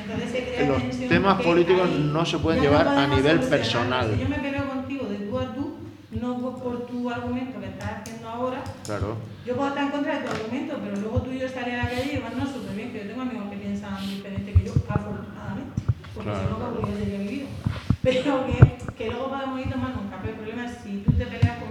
[0.00, 4.10] entonces se crea Los temas políticos no se pueden llevar a nivel personal.
[4.14, 5.74] Si yo me peleo contigo de tú a tú,
[6.10, 9.16] no por- tu argumento que estás haciendo ahora, Claro.
[9.46, 11.84] yo puedo estar en contra de tu argumento, pero luego tú y yo estaré a
[11.84, 14.72] la calle y llevarnos súper bien, que yo tengo amigos que piensan diferente que yo,
[14.88, 15.82] afortunadamente,
[16.14, 16.74] porque Claro, si no, claro.
[16.80, 17.46] ¿qué hubiese yo vivido?
[18.02, 20.28] Pero que, que luego podemos ir tomando un café.
[20.30, 21.63] El problema es si tú te peleas persona.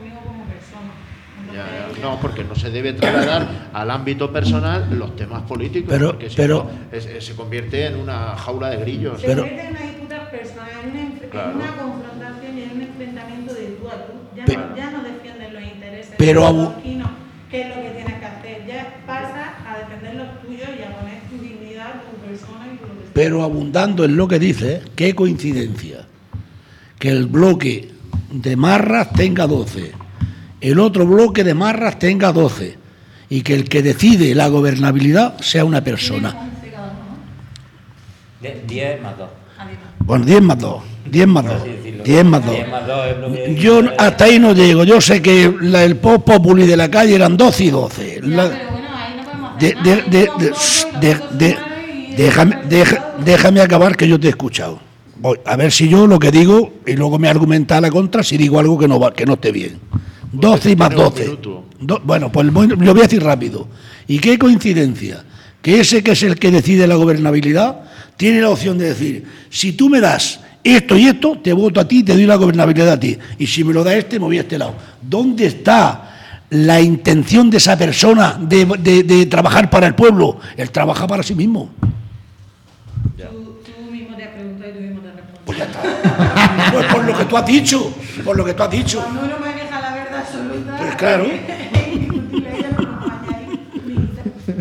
[1.53, 1.65] Ya.
[2.01, 6.35] No, porque no se debe trasladar al ámbito personal los temas políticos, Pero- porque si
[6.35, 9.21] pero- no, es- es- se convierte en una jaula de grillos.
[9.21, 11.55] Se Pero- convierte en una disputa personal, en una, enf- en Claro.
[11.55, 14.13] una confrontación y en un enfrentamiento de tú a tú.
[14.35, 17.09] Ya, Pe- no, ya no defienden los intereses Pero de los vecinos,
[17.51, 18.65] que es lo que tienes que hacer.
[18.67, 22.87] Ya pasa a defender los tuyos y a poner tu dignidad, tu persona y tu
[22.87, 23.11] lo que sea.
[23.13, 26.07] Pero abundando en lo que dice, qué coincidencia
[26.97, 27.91] que el bloque
[28.31, 29.91] de marras tenga 12,
[30.63, 32.77] el otro bloque de marras tenga 12
[33.29, 36.31] y que el que decide la gobernabilidad sea una persona.
[36.31, 36.99] Tienen 11 cada uno,
[38.41, 38.47] ¿no?
[38.47, 39.29] De- 10 más 2.
[39.59, 39.77] Adiós.
[39.99, 42.03] Bueno, 10 más 2, 10 más 2, Así decirlo.
[42.03, 42.55] 10 más 2.
[42.55, 45.83] 10 más 2 es lo que- Yo hasta ahí no llego, yo sé que la-
[45.83, 48.19] el pop populi de la calle eran 12 y 12.
[48.21, 49.75] Ya, La- pero bueno, ahí no podemos de-
[50.99, 51.57] de- de-
[52.17, 52.57] déjame,
[53.25, 54.79] déjame acabar que yo te he escuchado.
[55.17, 58.23] Voy, a ver si yo lo que digo y luego me argumenta a la contra
[58.23, 59.79] si digo algo que no va, que no esté bien.
[60.33, 61.23] 12 y más tiene un 12.
[61.23, 61.65] minuto.
[61.79, 62.53] Do- bueno, pues lo
[62.93, 63.67] voy a decir rápido.
[64.07, 65.23] ¿Y qué coincidencia?
[65.61, 67.81] Que ese que es el que decide la gobernabilidad
[68.17, 71.87] tiene la opción de decir, si tú me das esto y esto, te voto a
[71.87, 73.17] ti, te doy la gobernabilidad a ti.
[73.39, 74.75] Y si me lo da este, me voy a este lado.
[75.01, 76.09] ¿Dónde está
[76.49, 80.37] la intención de esa persona de, de- de trabajar para el pueblo?
[80.57, 81.69] Él trabaja para sí mismo.
[83.17, 85.43] Tú, tú mismo te has preguntado y tú mismo te has respondido.
[85.45, 86.71] Pues ya está.
[86.71, 89.03] Pues por lo que tú has dicho, por lo que tú has dicho.
[90.95, 91.23] Quitar.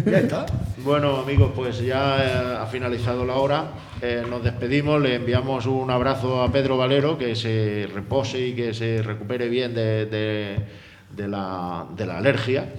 [0.07, 0.47] Ya está.
[0.78, 3.64] Bueno, amigos, pues ya eh, ha finalizado la hora.
[4.01, 8.74] Eh, nos despedimos, le enviamos un abrazo a Pedro Valero, que se repose y que
[8.74, 10.57] se recupere bien de, de-
[11.14, 12.72] de la, de la alergia.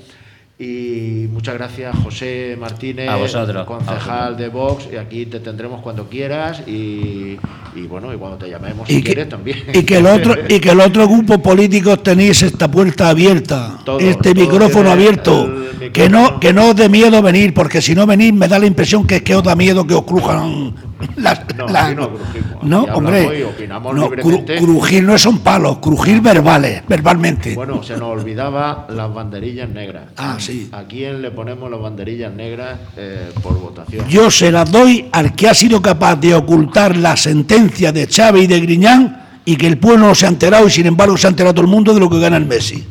[0.60, 4.88] Y muchas gracias, José Martínez, A vosotros, a concejal de Vox.
[4.94, 7.38] Y aquí te tendremos cuando quieras y,
[7.76, 9.58] y bueno, y cuando te llamemos Y si que, quieres también.
[9.74, 14.04] y que el otro y que el otro grupo político tenéis esta puerta abierta, Todos,
[14.04, 15.46] este todos micrófono abierto,
[15.82, 18.60] el que no que no os dé miedo venir, porque si no venís me da
[18.60, 20.76] la impresión que es que os da miedo que os crujan
[21.18, 25.40] las, No, las- aquí no crujimos, no, aquí hombre, y no, cru- crujir no son
[25.40, 27.56] palos, crujir verbales, verbalmente.
[27.56, 30.04] Bueno, se nos olvidaba las banderillas negras.
[30.16, 30.38] Ah,
[30.72, 34.08] ¿A quién le ponemos las banderillas negras eh, por votación?
[34.10, 38.44] Yo se las doy al que ha sido capaz de ocultar la sentencia de Chávez
[38.44, 41.28] y de Griñán y que el pueblo no se ha enterado y sin embargo se
[41.28, 42.84] ha enterado todo el mundo de lo que gana el Messi.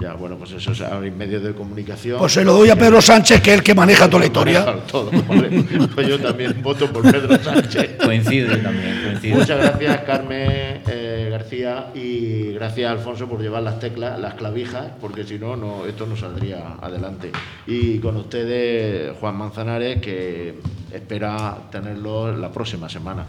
[0.00, 2.18] Ya, bueno, pues eso es ahora en medios de comunicación.
[2.18, 4.60] Pues se lo doy a Pedro Sánchez, que es el que maneja toda la historia.
[4.60, 5.64] Manejar Todo, vale.
[5.92, 7.96] Pues yo también voto por Pedro Sánchez.
[7.96, 9.38] Coincido yo también, coincido.
[9.38, 15.24] Muchas gracias, Carmen eh, García, y gracias, Alfonso, por llevar las teclas, las clavijas, porque
[15.24, 17.32] si no, no, esto no saldría adelante.
[17.66, 20.60] Y con ustedes, Juan Manzanares, que
[20.92, 23.26] espera tenerlo la próxima semana.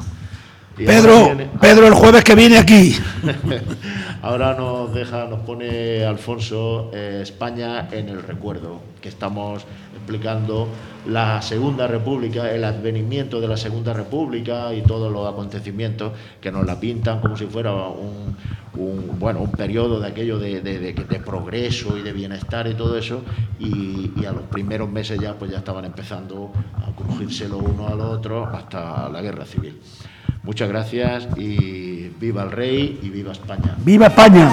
[0.86, 2.96] Pedro, viene- Pedro el jueves que viene aquí.
[4.22, 9.66] Ahora nos deja, nos pone Alfonso eh, España en el recuerdo, que estamos
[9.96, 10.68] explicando
[11.08, 16.12] la Segunda República, el advenimiento de la Segunda República y todos los acontecimientos
[16.42, 18.36] que nos la pintan como si fuera un,
[18.76, 22.74] un, bueno, un periodo de aquello de, de- de- de progreso y de bienestar y
[22.74, 23.22] todo eso,
[23.60, 27.88] y, y a los primeros meses ya pues ya estaban empezando a crujirse lo uno
[27.88, 29.80] al otro hasta la guerra civil.
[30.44, 33.76] Muchas gracias y viva el rey y viva España.
[33.84, 34.50] ¡Viva España!